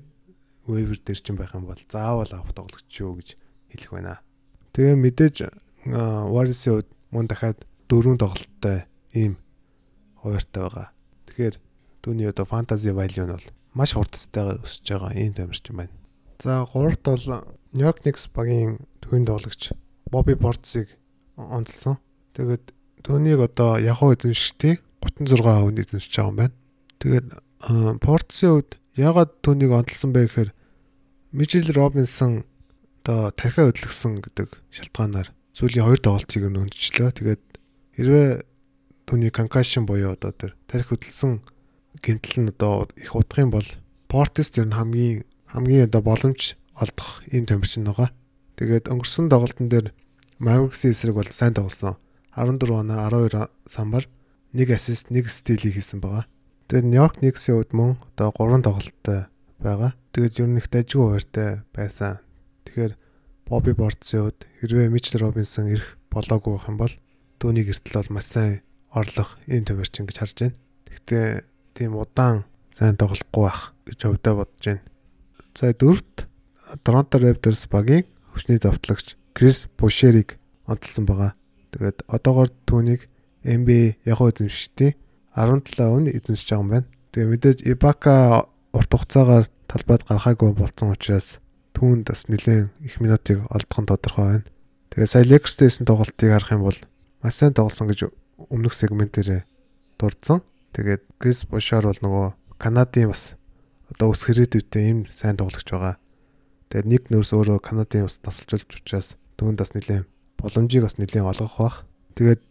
вейвер 0.68 0.98
дээр 1.00 1.20
ч 1.20 1.26
юм 1.32 1.40
байх 1.40 1.56
юм 1.56 1.64
бол 1.64 1.80
заавал 1.88 2.28
авах 2.36 2.52
тоглогч 2.52 2.88
шүү 2.92 3.16
гэж 3.16 3.28
хэлэх 3.72 3.90
байна. 3.96 4.20
Тэгээ 4.76 4.96
мэдээж 5.00 5.36
Warriors-ийн 5.88 6.84
хувьд 6.84 6.90
мөн 7.08 7.26
дахиад 7.26 7.64
дөрвөн 7.88 8.20
тоглолттой 8.20 8.89
ийм 9.14 9.38
хуваартай 10.20 10.62
байгаа. 10.62 10.88
Тэгэхээр 11.26 11.56
түүний 12.02 12.28
одоо 12.30 12.46
фэнтези 12.46 12.92
value 12.94 13.26
нь 13.26 13.34
бол 13.34 13.46
маш 13.74 13.94
хурдтайгаар 13.94 14.62
өсөж 14.64 14.86
байгаа 14.86 15.12
ийм 15.16 15.32
тамирчин 15.34 15.76
байна. 15.76 15.94
За 16.40 16.64
гуравт 16.64 17.04
бол 17.04 17.44
New 17.72 17.84
York 17.84 18.02
Knicks 18.02 18.28
багийн 18.32 18.86
төвийн 19.00 19.26
тоглогч 19.28 19.72
Bobby 20.10 20.34
Portis-ыг 20.34 20.88
онцлсон. 21.36 22.00
Тэгээд 22.34 22.72
түүнийг 23.04 23.40
одоо 23.44 23.78
Yahoo 23.78 24.12
эзэмшигчдийн 24.16 24.80
36% 25.04 25.70
нь 25.70 25.80
эзэмшиж 25.80 26.12
байгаа 26.16 26.30
юм 26.30 26.36
байна. 26.40 26.56
Тэгээд 26.98 27.26
Portis-ийн 28.00 28.52
хувьд 28.56 28.72
яагаад 28.96 29.30
түүнийг 29.44 29.70
онцлсон 29.70 30.10
бэ 30.12 30.26
гэхээр 30.26 30.50
Mitchell 31.30 31.70
Robinson 31.76 32.42
одоо 33.00 33.30
тархиа 33.32 33.70
хөдлөсөн 33.70 34.20
гэдэг 34.24 34.48
шалтгаанаар 34.74 35.28
сүүлийн 35.54 35.86
хоёр 35.86 36.00
тоглолтыг 36.02 36.42
нь 36.42 36.60
өндөжлөө. 36.60 37.10
Тэгээд 37.16 37.42
хэрвээ 37.96 38.28
түүний 39.10 39.34
concussion 39.34 39.90
буюу 39.90 40.14
одоо 40.14 40.30
тэр 40.30 40.54
тархи 40.70 40.94
хөдлөсөн 40.94 41.42
гэмтэл 41.98 42.46
нь 42.46 42.50
одоо 42.54 42.86
их 42.94 43.10
удах 43.18 43.42
юм 43.42 43.50
бол 43.50 43.66
Portis 44.06 44.54
тэр 44.54 44.70
нь 44.70 44.78
хамгийн 44.78 45.26
хамгийн 45.50 45.90
одоо 45.90 45.98
боломж 45.98 46.54
олдох 46.78 47.18
ийм 47.26 47.42
тамирчин 47.42 47.90
байгаа. 47.90 48.14
Тэгээд 48.54 48.86
өнгөрсөн 48.86 49.26
тоглолтын 49.26 49.66
дээр 49.66 49.90
Mavericks-ийн 50.38 50.94
эсрэг 50.94 51.18
бол 51.18 51.26
сайн 51.26 51.58
тоглосон. 51.58 51.98
14 52.38 52.70
оноо 52.70 53.10
12 53.10 53.50
самбар 53.66 54.06
1 54.54 54.70
ассист 54.70 55.10
1 55.10 55.26
стилийг 55.26 55.74
хийсэн 55.74 55.98
байгаа. 55.98 56.30
Тэгээд 56.70 56.86
New 56.86 57.02
York 57.02 57.18
Knicks-ийн 57.18 57.58
хувьд 57.58 57.74
мөн 57.74 57.98
одоо 58.14 58.30
3 58.30 58.62
тоглолттой 58.62 59.26
байгаа. 59.58 59.90
Тэгээд 60.14 60.38
ер 60.38 60.48
нь 60.54 60.58
их 60.62 60.70
дажгүй 60.70 61.02
хуваартай 61.02 61.66
байсан. 61.74 62.22
Тэгэхээр 62.62 62.94
Bobby 63.42 63.74
Portis-ийн 63.74 64.30
хувьд 64.30 64.46
хэрвээ 64.62 64.86
Mitchell 64.94 65.18
Robinson 65.18 65.66
ирэх 65.66 65.98
болоогүй 66.14 66.54
байх 66.54 66.70
юм 66.70 66.78
бол 66.78 66.94
түүний 67.42 67.66
гэртэл 67.66 67.98
бол 68.06 68.14
маш 68.14 68.30
сайн 68.30 68.62
орлох 68.94 69.38
ийм 69.46 69.64
тамирчин 69.64 70.06
гэж 70.06 70.16
харж 70.18 70.36
байна. 70.40 70.56
Гэхдээ 70.90 71.26
тийм 71.74 71.96
удаан 71.96 72.44
сайн 72.74 72.96
тоглохгүй 72.98 73.42
байх 73.46 73.74
гэж 73.86 73.98
өвдөө 74.10 74.34
бодож 74.38 74.64
байна. 74.66 74.82
За 75.54 75.72
дөрөвт 75.74 76.26
Toronto 76.86 77.16
Raptors 77.18 77.66
багийн 77.66 78.06
хүчний 78.30 78.58
давтлагч 78.58 79.18
Крис 79.34 79.66
Бушерийг 79.78 80.38
онцлсан 80.66 81.06
байгаа. 81.06 81.34
Тэгээд 81.74 82.06
одоогор 82.06 82.50
түүнийг 82.66 83.06
NBA 83.46 83.98
яг 84.06 84.20
эзэмшигчдийн 84.20 84.94
17 85.34 85.86
өн 85.86 86.04
эзэмшиж 86.10 86.48
байгаа 86.50 86.62
юм 86.62 86.70
байна. 86.70 86.86
Тэгээ 87.10 87.30
мэдээж 87.30 87.58
Ibaka 87.66 88.46
урт 88.74 88.90
хугацаагаар 88.90 89.44
талбайд 89.66 90.02
гарахаагүй 90.06 90.54
болсон 90.54 90.94
учраас 90.94 91.38
түүнд 91.74 92.10
бас 92.10 92.26
нэлээд 92.30 92.70
их 92.86 92.94
минутыг 93.02 93.46
олдох 93.50 93.78
нь 93.82 93.90
тодорхой 93.90 94.26
байна. 94.26 94.46
Тэгээ 94.90 95.10
сая 95.10 95.24
Lakers-тэйсэн 95.26 95.86
тоглолтыг 95.86 96.30
харах 96.30 96.54
юм 96.54 96.62
бол 96.66 96.78
маш 97.22 97.34
сайн 97.34 97.54
тоглосон 97.54 97.90
гэж 97.90 98.10
өмнөх 98.48 98.72
сегментээр 98.72 99.44
дурдсан. 100.00 100.40
Тэгээд 100.72 101.02
Крис 101.20 101.44
Бошар 101.44 101.84
бол 101.84 102.00
нөгөө 102.00 102.26
Канадын 102.56 103.12
бас 103.12 103.34
одоо 103.92 104.14
ус 104.14 104.24
хэрэгдүүтэй 104.24 104.84
ийм 104.88 104.98
сайн 105.12 105.36
тоглогч 105.36 105.68
байгаа. 105.68 105.98
Тэгээд 106.70 106.86
нэг 106.86 107.02
нөөс 107.10 107.34
өөрөө 107.34 107.58
Канадын 107.60 108.06
ус 108.06 108.22
тасалжуулж 108.22 108.70
учраас 108.80 109.18
түүнд 109.36 109.60
бас 109.60 109.74
нэлээд 109.74 110.06
боломжийг 110.38 110.86
бас 110.86 110.96
нэлээд 110.96 111.26
олгох 111.26 111.56
бах. 111.58 111.76
Тэгээд 112.14 112.42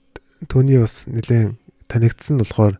түүний 0.51 0.83
бас 0.83 1.07
нэлээд 1.07 1.55
танигдсан 1.87 2.37
нь 2.37 2.43
болохоор 2.43 2.75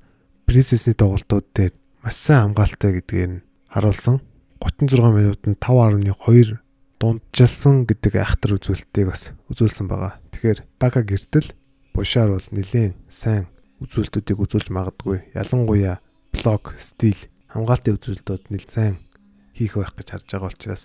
Присесний 0.46 0.98
тоглолтууд 0.98 1.48
дээр 1.56 1.74
маш 2.04 2.18
сайн 2.20 2.52
хамгаалалтай 2.52 2.92
гэдгээр 3.00 3.32
нь 3.32 3.44
харуулсан. 3.72 4.20
36 4.60 5.00
минутанд 5.16 5.58
5.2 5.64 6.60
дунджилсан 7.00 7.88
гэдэг 7.88 8.20
айхтар 8.20 8.60
үзүүлэлтийг 8.60 9.08
бас 9.08 9.32
үзүүлсэн 9.48 9.88
байгаа. 9.88 10.20
Тэгэхээр 10.36 10.60
бага 10.82 11.00
гэртэл 11.00 11.56
Бушаар 11.94 12.34
бол 12.36 12.48
нэлээд 12.52 12.96
сайн 13.10 13.48
үзүүлэлтүүдийг 13.84 14.40
үзүүлж 14.40 14.68
магадгүй. 14.72 15.32
Ялангуяа 15.36 16.00
блок, 16.32 16.76
стил, 16.78 17.18
хамгаалтын 17.50 17.98
үзүүлэлтүүд 17.98 18.44
нэл 18.54 18.68
сайн 18.68 18.96
хийх 19.56 19.76
байх 19.76 19.96
гэж 19.96 20.08
харж 20.14 20.28
байгаа 20.30 20.52
учраас 20.54 20.84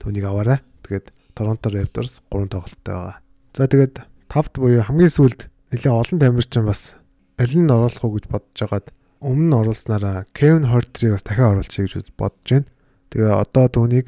түүнийг 0.00 0.24
аваарай. 0.28 0.60
Тэгээд 0.84 1.12
Торонто 1.34 1.68
Raptors 1.72 2.22
3 2.30 2.52
тоглолттой 2.52 2.94
байгаа. 2.94 3.16
За 3.56 3.66
тэгээд 3.66 3.96
тавд 4.30 4.52
буюу 4.54 4.82
хамгийн 4.84 5.10
сүүлд 5.10 5.50
нэлээд 5.74 5.98
олон 5.98 6.18
тамирчин 6.22 6.64
бас 6.68 6.94
аль 7.38 7.54
нь 7.58 7.70
оруулах 7.70 8.04
уу 8.04 8.14
гэж 8.14 8.30
бодож 8.30 8.58
байгаад 8.62 8.86
өмнө 9.18 9.48
нь 9.50 9.58
оруулснараа 9.58 10.28
Kevin 10.36 10.70
Horter-ыг 10.70 11.18
бас 11.18 11.24
дахин 11.26 11.50
оруулчих 11.50 11.90
гэж 11.90 12.14
бодож 12.14 12.46
байна. 12.46 12.68
Тэгээ 13.10 13.32
одоо 13.34 13.66
түүнийг 13.72 14.06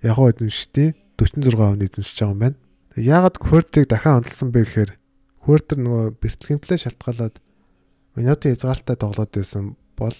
яг 0.00 0.14
гоо 0.16 0.30
эзэмшдیں 0.32 0.94
46% 1.20 1.84
эзэмшиж 1.84 2.16
байгаа 2.16 2.32
юм 2.32 2.40
байна. 2.40 2.56
Яагаад 2.96 3.36
Horter-ыг 3.42 3.86
дахин 3.90 4.24
онцлсан 4.24 4.48
бэ 4.54 4.60
гэхээр 4.64 4.90
Horter 5.44 5.76
нөгөө 5.76 6.16
бэртлэгэмтлээ 6.24 6.78
шалтгаалаад 6.80 7.36
минутын 8.16 8.54
хязгаартай 8.54 8.96
тоглоод 8.96 9.32
байсан 9.36 9.76
бол 9.98 10.16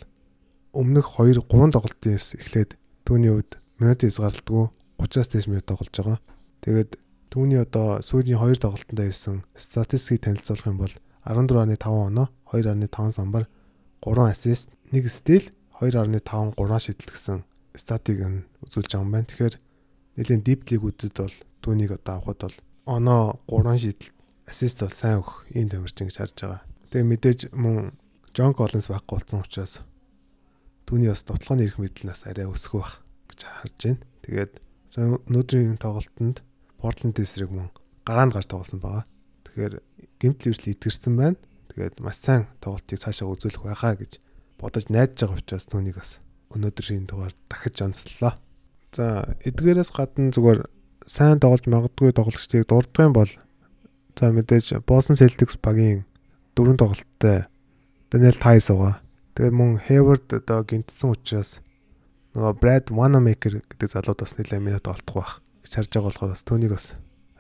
өмнөх 0.77 1.17
2 1.17 1.41
3 1.49 1.73
тоглолтын 1.73 2.21
эхлээд 2.21 2.77
түүний 3.09 3.33
үед 3.33 3.57
минутын 3.81 4.13
хязгаарлалтгүй 4.13 4.65
30-аас 5.01 5.31
дээш 5.33 5.47
минут 5.49 5.67
тоглож 5.71 5.97
байгаа. 5.97 6.19
Тэгээд 6.61 6.91
түүний 7.33 7.61
одоо 7.63 8.05
сүүлийн 8.05 8.37
2 8.37 8.61
тоглолтонд 8.61 9.01
байсан 9.01 9.37
статистикийг 9.57 10.23
танилцуулах 10.29 10.69
юм 10.69 10.79
бол 10.79 10.95
14.5 11.25 11.89
оноо, 11.89 12.29
2.5 12.53 13.17
самбар, 13.17 13.49
3 14.05 14.29
ассист, 14.29 14.69
1 14.93 15.09
стил, 15.09 15.49
2.5 15.81 16.55
3 16.55 16.85
шидэл 16.85 17.11
гэсэн 17.11 17.39
статик 17.75 18.19
нь 18.23 18.45
үзүүлж 18.63 18.93
байгаа 18.93 19.03
юм 19.03 19.11
байна. 19.11 19.27
Тэгэхээр 19.27 19.55
нэлийн 20.15 20.43
дип 20.47 20.61
лигүүдэд 20.69 21.17
бол 21.19 21.37
түүнийг 21.65 21.99
одоо 21.99 22.15
авахд 22.23 22.41
бол 22.47 22.57
оноо 22.87 23.41
3 23.51 23.83
шидэл, 23.83 24.14
ассист 24.49 24.81
бол 24.85 24.93
сайн 24.93 25.21
өгөх 25.21 25.49
ийм 25.53 25.69
тэмэрчин 25.73 26.09
гэж 26.09 26.17
харж 26.19 26.37
байгаа. 26.41 26.63
Тэгээ 26.93 27.11
мэдээж 27.11 27.41
мөн 27.57 27.97
Джон 28.35 28.53
Коллинс 28.53 28.91
байхгүй 28.91 29.17
болсон 29.19 29.41
учраас 29.41 29.81
түүний 30.85 31.09
бас 31.09 31.25
тоглооны 31.25 31.65
эрх 31.65 31.81
мэдэл 31.81 32.11
нас 32.13 32.27
арай 32.29 32.47
өсөх 32.51 32.77
байх 32.77 32.93
гэж 33.33 33.41
харж 33.47 33.79
байна. 33.81 34.03
Тэгээд 34.25 34.53
өнөөдрийн 35.29 35.79
тоглолтод 35.81 36.45
Portland 36.79 37.17
эсрэг 37.19 37.51
мөн 37.51 37.73
гараанд 38.05 38.37
гарч 38.37 38.49
тоглосон 38.53 38.81
байгаа. 38.85 39.05
Тэгэхээр 39.49 39.75
гимтэл 40.21 40.53
үрсэл 40.53 40.73
итгэрсэн 40.77 41.15
байна. 41.17 41.41
Тэгээд 41.73 42.05
маш 42.05 42.21
сайн 42.21 42.47
тоглолтыг 42.61 43.01
цаашаа 43.01 43.33
үзүүлэх 43.33 43.65
байхаа 43.65 43.97
гэж 43.97 44.21
бодож 44.61 44.85
найдаж 44.93 45.19
байгаа 45.25 45.41
учраас 45.41 45.67
түүнийг 45.67 45.97
бас 45.99 46.21
өнөөдрийн 46.53 47.09
дугаар 47.09 47.35
дахиж 47.49 47.81
онцлоо. 47.83 48.37
За 48.95 49.35
эдгээрээс 49.43 49.91
гадна 49.91 50.31
зүгээр 50.31 50.61
сайн 51.09 51.41
тоглож 51.41 51.65
магадгүй 51.67 52.15
тоглогчдыг 52.15 52.69
дурдах 52.69 53.05
юм 53.09 53.15
бол 53.17 53.33
за 54.19 54.31
мэдээж 54.31 54.87
Boston 54.87 55.19
Celtics 55.19 55.59
багийн 55.59 56.05
дөрөв 56.55 56.79
тоглолттой 56.79 57.47
Daniel 58.11 58.37
Tice 58.39 58.71
байгаа. 58.71 59.03
Тэгээд 59.35 59.55
мөн 59.59 59.71
Hayward 59.91 60.31
одоо 60.31 60.63
гинтсэн 60.63 61.11
учраас 61.11 61.59
нөгөө 62.39 62.55
Brad 62.63 62.87
Wanamaker 62.95 63.59
гэдэг 63.67 63.89
залууд 63.91 64.23
бас 64.23 64.35
нэлээд 64.39 64.63
минут 64.63 64.87
олдох 64.87 65.15
байх 65.19 65.33
гэж 65.67 65.73
харж 65.75 65.91
байгаа 65.91 66.07
болохоор 66.07 66.33
бас 66.35 66.47
түүнийг 66.47 66.73
бас 66.75 66.87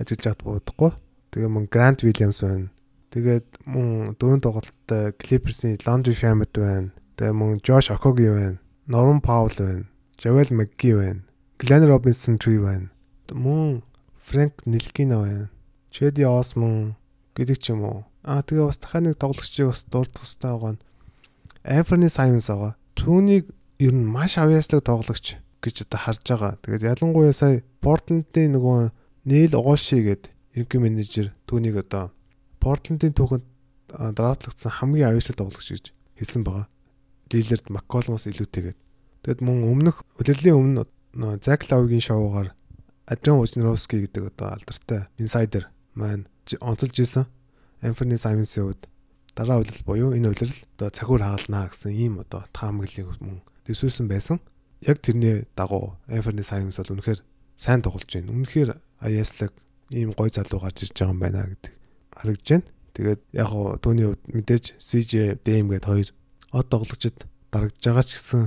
ажиллаж 0.03 0.25
яад 0.27 0.43
бодохгүй. 0.43 0.93
Тэгээ 1.31 1.51
мөн 1.55 1.67
Grant 1.71 2.03
Williams 2.03 2.43
байна. 2.43 2.69
Тэгээд 3.15 3.47
мөн 3.71 4.19
дөрөв 4.19 4.43
тоглолттой 4.43 5.15
Clippers-ийн 5.23 5.79
Landry 5.87 6.15
Shamet 6.19 6.51
байна. 6.59 6.91
Тэгээ 7.15 7.35
мөн 7.39 7.63
Josh 7.63 7.95
Okogie 7.95 8.35
байна. 8.35 8.59
Norman 8.91 9.23
Powell 9.23 9.55
байна. 9.55 9.87
Javel 10.19 10.51
McGee 10.51 10.99
байна. 10.99 11.23
Glenn 11.63 11.87
Robinson 11.87 12.39
Tree 12.43 12.59
байна. 12.59 12.91
Мөн 13.31 13.87
Frank 14.19 14.67
Ntilikina 14.67 15.23
байна. 15.23 15.54
Chedi 15.95 16.27
Osman 16.27 16.99
гэдэг 17.39 17.59
ч 17.63 17.71
юм 17.71 17.87
уу. 17.87 18.03
Аа 18.27 18.43
тэгээ 18.43 18.67
бас 18.67 18.83
дахиад 18.83 19.05
нэг 19.07 19.17
тоглогчийг 19.23 19.71
бас 19.71 19.87
дурдах 19.87 20.27
хэрэгтэй 20.27 20.51
байгаа 20.51 20.73
нь 20.75 20.83
Anthony 21.63 22.11
Simons 22.11 22.51
байгаа. 22.51 22.75
Түүнийг 22.99 23.45
ер 23.79 23.95
нь 23.95 24.03
маш 24.03 24.35
авьяаслаг 24.35 24.83
тоглогч 24.83 25.39
гэж 25.63 25.87
одоо 25.87 26.01
харж 26.03 26.27
байгаа. 26.27 26.59
Тэгээд 26.67 26.99
ялангуяа 26.99 27.31
сая 27.31 27.63
Portland-ийн 27.79 28.59
нөгөө 28.59 28.91
Neil 29.23 29.55
Oshie 29.55 30.03
гэдэг 30.03 30.35
ерөнхий 30.59 30.81
менежер 30.83 31.27
түүнийг 31.47 31.79
одоо 31.87 32.11
Portland-ийн 32.59 33.15
түүхэнд 33.15 33.47
драфтлагдсан 34.19 34.75
хамгийн 34.83 35.15
авьяаслаг 35.15 35.39
тоглогч 35.39 35.69
гэж 35.79 35.85
хэлсэн 36.19 36.43
байгаа. 36.43 36.67
Lillard 37.31 37.67
McCollum-оос 37.71 38.27
илүүтэйгээд. 38.35 38.79
Тэгэд 39.23 39.41
мөн 39.47 39.63
өмнөх 39.63 40.03
удирлын 40.19 40.59
өмнө 40.59 41.39
Zach 41.39 41.71
Love-гийн 41.71 42.03
шоугаар 42.03 42.51
Adrian 43.07 43.39
Wojnarowski 43.39 44.05
гэдэг 44.05 44.35
одоо 44.35 44.55
алдартай 44.55 45.07
инсайдер 45.19 45.71
маань 45.95 46.27
онцолж 46.61 46.99
исэн. 47.01 47.27
Anthony 47.83 48.17
Simons-ийн 48.17 48.75
хувьд 48.75 48.83
дараа 49.35 49.61
үйлрэл 49.61 49.87
буюу 49.87 50.11
энэ 50.15 50.31
үйлрэл 50.31 50.59
одоо 50.79 50.89
цахиур 50.91 51.23
хаалнаа 51.23 51.69
гэсэн 51.71 51.93
ийм 51.93 52.23
одоо 52.23 52.47
таамаглалыг 52.55 53.19
мөн 53.21 53.43
дэвсүүлсэн 53.67 54.07
байсан. 54.09 54.39
Яг 54.81 55.03
тэрний 55.03 55.45
дагуу 55.57 55.99
Anthony 56.09 56.45
Simons 56.47 56.79
бол 56.79 56.99
үнэхээр 56.99 57.21
сайн 57.57 57.83
тоглож 57.83 58.09
байна. 58.09 58.33
Үнэхээр 58.33 58.71
аяслаг 59.03 59.53
ийм 59.91 60.13
гой 60.17 60.31
залуу 60.31 60.61
гарч 60.61 60.87
ирж 60.87 60.97
байгаа 60.97 61.13
юм 61.13 61.21
байна 61.21 61.41
гэдэг 61.51 61.73
харагдж 62.15 62.49
байна. 62.51 62.67
Тэгээд 62.95 63.21
яг 63.35 63.49
гоо 63.51 63.77
түүний 63.83 64.07
хувьд 64.07 64.25
мэдээж 64.31 64.65
CJ 64.79 65.43
DM 65.43 65.67
гээд 65.75 65.87
хоёр 65.87 66.09
од 66.55 66.67
тоглогчд 66.71 67.27
дарагдж 67.51 67.83
байгаа 67.83 68.05
ч 68.07 68.11
гэсэн 68.15 68.43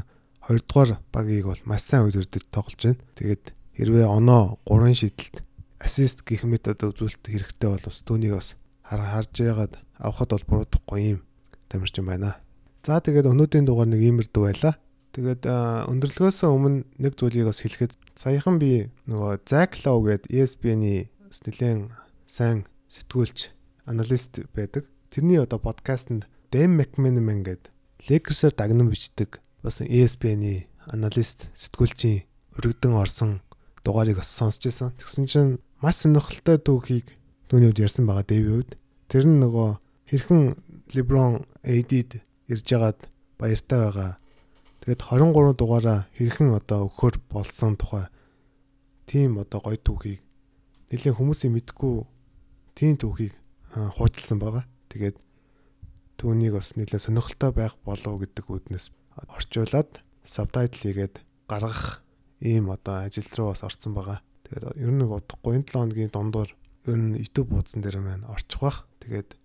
хоёрдугаар 0.47 0.91
багийг 1.12 1.45
бол 1.51 1.62
маш 1.67 1.83
сайн 1.83 2.07
үйлдвэрлэж 2.07 2.45
тоглож 2.49 2.79
байна. 2.79 3.03
Тэгээд 3.19 3.43
хэрвээ 3.75 4.07
оноо 4.07 4.57
3 4.65 4.95
шидэлт 4.95 5.43
ассист 5.77 6.25
гэх 6.25 6.43
метод 6.43 6.81
үзүүлэлт 6.81 7.25
хэрэгтэй 7.27 7.69
бол 7.69 7.85
бас 7.85 8.01
түүнийг 8.01 8.33
бас 8.33 8.57
харж 8.81 9.33
яагаад 9.41 9.73
авахд 10.01 10.31
бол 10.33 10.45
буруудахгүй 10.49 11.01
юм 11.17 11.19
тамирчин 11.69 12.05
байна. 12.05 12.41
За 12.81 13.01
тэгээд 13.03 13.29
өнөөдрийн 13.29 13.67
дугаар 13.67 13.89
нэг 13.91 14.01
иймэрдүү 14.01 14.43
байлаа. 14.47 14.79
Тэгээд 15.11 15.43
өндөрлгөөс 15.45 16.39
өмнө 16.47 16.85
нэг 17.01 17.13
зүйлийг 17.17 17.49
бас 17.49 17.61
хэлэхэд 17.61 17.93
саяхан 18.15 18.61
би 18.61 18.89
нөгөө 19.09 19.43
Zack 19.49 19.81
Lowe 19.83 20.05
гээд 20.05 20.29
ESPN-ий 20.29 21.09
нэлээд 21.27 21.91
сайн 22.29 22.65
сэтгүүлч 22.87 23.51
аналист 23.85 24.45
байдаг. 24.53 24.85
Тэрний 25.09 25.41
одоо 25.41 25.59
подкастэнд 25.59 26.29
Dan 26.51 26.79
McManaman 26.79 27.43
гээд 27.43 27.69
Lakers-аар 28.07 28.53
дагнан 28.55 28.87
бичдэг 28.87 29.41
бас 29.63 29.81
ESPN-ий 29.81 30.69
аналист 30.87 31.51
сэтгүүлчийн 31.59 32.23
өргөдөн 32.55 32.95
орсон 32.95 33.31
дугаарыг 33.83 34.23
бас 34.23 34.31
сонсч 34.31 34.63
байсан. 34.63 34.95
Тэгсэн 34.95 35.25
чинь 35.27 35.51
маш 35.81 36.01
сонирхолтой 36.01 36.57
түүхийг 36.57 37.07
түүний 37.49 37.69
үед 37.69 37.81
ярьсан 37.85 38.09
байгаа 38.09 38.25
Дэвид. 38.25 38.75
Тэр 39.07 39.29
нь 39.29 39.37
нөгөө 39.37 39.77
хэрхэн 40.09 40.57
LeBron 40.97 41.45
AD-д 41.61 42.23
ирж 42.49 42.65
ягаад 42.73 42.99
баяртай 43.37 43.79
байгаа. 43.85 44.11
Тэгэд 44.81 45.01
23 45.05 45.53
дугаараа 45.53 46.09
хэрхэн 46.17 46.49
одоо 46.57 46.89
өгөхөр 46.89 47.15
болсон 47.29 47.77
тухай 47.77 48.09
тийм 49.05 49.37
одоо 49.37 49.61
гоё 49.61 49.77
түүхийг 49.77 50.19
нэлийн 50.89 51.15
хүмүүсийн 51.15 51.53
мэдгүй 51.53 51.95
тийм 52.73 52.97
түүхийг 52.97 53.35
хуучилсан 53.75 54.39
байгаа. 54.41 54.65
Тэгээд 54.89 55.17
түүнийг 56.17 56.57
бас 56.57 56.73
нэлээд 56.73 57.05
сонирхолтой 57.05 57.51
байх 57.53 57.77
болов 57.85 58.17
гэдэг 58.17 58.49
үүднээс 58.49 58.89
орчуулад 59.29 60.01
сабтайтл 60.25 60.81
хийгээд 60.81 61.21
гаргах 61.45 62.01
ийм 62.41 62.73
одоо 62.73 63.05
ажил 63.05 63.27
руу 63.37 63.53
бас 63.53 63.61
орцсон 63.61 63.93
байгаа. 63.93 64.25
Тэгээд 64.47 64.79
ер 64.79 64.91
нь 64.95 65.03
удахгүй 65.03 65.60
энэ 65.60 65.67
7 65.67 65.75
хоногийн 65.75 66.12
дундуур 66.12 66.49
ер 66.88 66.95
нь 66.95 67.19
YouTube 67.19 67.51
хуудсан 67.51 67.83
дээр 67.83 67.99
маань 67.99 68.23
орчих 68.31 68.63
бах. 68.63 68.88
Тэгээд 69.03 69.36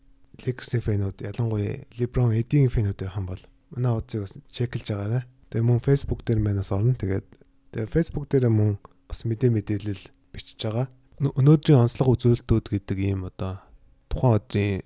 Lakers 0.47 0.79
фэнүүд 0.79 1.17
ялангуяа 1.27 1.83
LeBron 1.99 2.31
Eddie 2.39 2.71
фэнүүд 2.71 2.99
байх 3.03 3.19
юм 3.19 3.27
бол 3.27 3.43
манай 3.75 3.93
хуудсыг 3.99 4.23
бас 4.23 4.35
чеклж 4.47 4.87
байгаарай. 4.87 5.23
Тэгээ 5.51 5.67
мөн 5.67 5.81
Facebook 5.83 6.23
дээр 6.23 6.39
манаас 6.39 6.71
орно. 6.71 6.95
Тэгээд 6.95 7.27
тэгээ 7.75 7.91
Facebook 7.91 8.31
дээр 8.31 8.47
мөн 8.49 8.79
бас 9.11 9.27
мэдээ 9.27 9.51
мэдээлэл 9.51 10.05
бичиж 10.31 10.61
байгаа. 10.63 10.87
Өнөөдрийн 11.19 11.83
онцлог 11.83 12.09
үзүүлэлтүүд 12.15 12.67
гэдэг 12.71 12.99
ийм 13.03 13.27
одоо 13.27 13.61
тухайн 14.07 14.39
өдрийн 14.39 14.81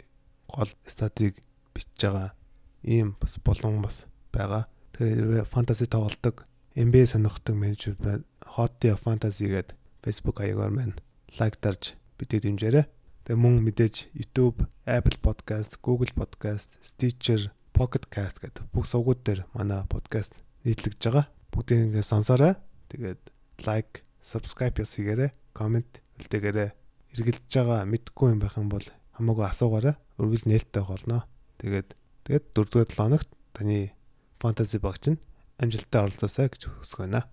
гол 0.48 0.72
статыг 0.88 1.38
бичиж 1.76 2.00
байгаа 2.08 2.32
ийм 2.82 3.14
бас 3.20 3.36
болон 3.44 3.84
бас 3.84 4.08
байгаа. 4.32 4.64
Тэгэхээр 4.96 5.44
фэнтези 5.44 5.86
тоглолдог 5.92 6.48
NBA 6.74 7.04
сонирхдаг 7.04 7.54
менежер 7.54 7.94
Hot 8.56 8.80
Fantasy 8.80 9.48
гэдэг 9.48 9.76
Facebook 10.06 10.38
хаягаар 10.38 10.70
маань 10.70 10.94
лайк 11.34 11.58
дарж 11.58 11.98
бидний 12.14 12.38
дэмжээрэй. 12.38 12.86
Тэгээ 13.26 13.42
мөн 13.42 13.58
мэдээж 13.66 14.14
YouTube, 14.14 14.62
Apple 14.86 15.18
Podcast, 15.18 15.82
Google 15.82 16.14
Podcast, 16.14 16.78
Stitcher, 16.78 17.50
Pocket 17.74 18.06
Cast 18.06 18.38
гэдэг 18.38 18.70
бүх 18.70 18.86
сувгууд 18.86 19.26
дээр 19.26 19.50
манай 19.50 19.82
подкаст 19.90 20.38
нийтлэгдэж 20.62 21.02
байгаа. 21.10 21.26
Бүгдийг 21.50 21.90
ингээ 21.90 22.06
сонсоорой. 22.06 22.54
Тэгээд 22.86 23.18
лайк, 23.66 24.06
subscribe 24.22 24.78
хийгээрэй, 24.78 25.34
comment 25.50 25.90
үлдээгээрэй. 26.22 26.70
Иргэлдэж 27.18 27.50
байгаа 27.50 27.82
мэдгүй 27.90 28.28
юм 28.30 28.40
байх 28.46 28.54
юм 28.54 28.70
бол 28.70 28.86
хамаагүй 29.18 29.44
асуугаарай. 29.50 29.98
Өргөл 30.22 30.46
нээлттэй 30.46 30.84
болно. 30.86 31.26
Тэгээд 31.58 31.98
тэгээд 32.30 32.44
4-р 32.54 32.86
7 32.86 32.94
хоногт 32.94 33.28
таны 33.50 33.90
фэнтези 34.38 34.78
багч 34.78 35.10
нь 35.10 35.22
амжилттай 35.58 36.00
оролцоосай 36.06 36.46
гэж 36.46 36.70
хүсэж 36.70 36.94
байна. 37.02 37.26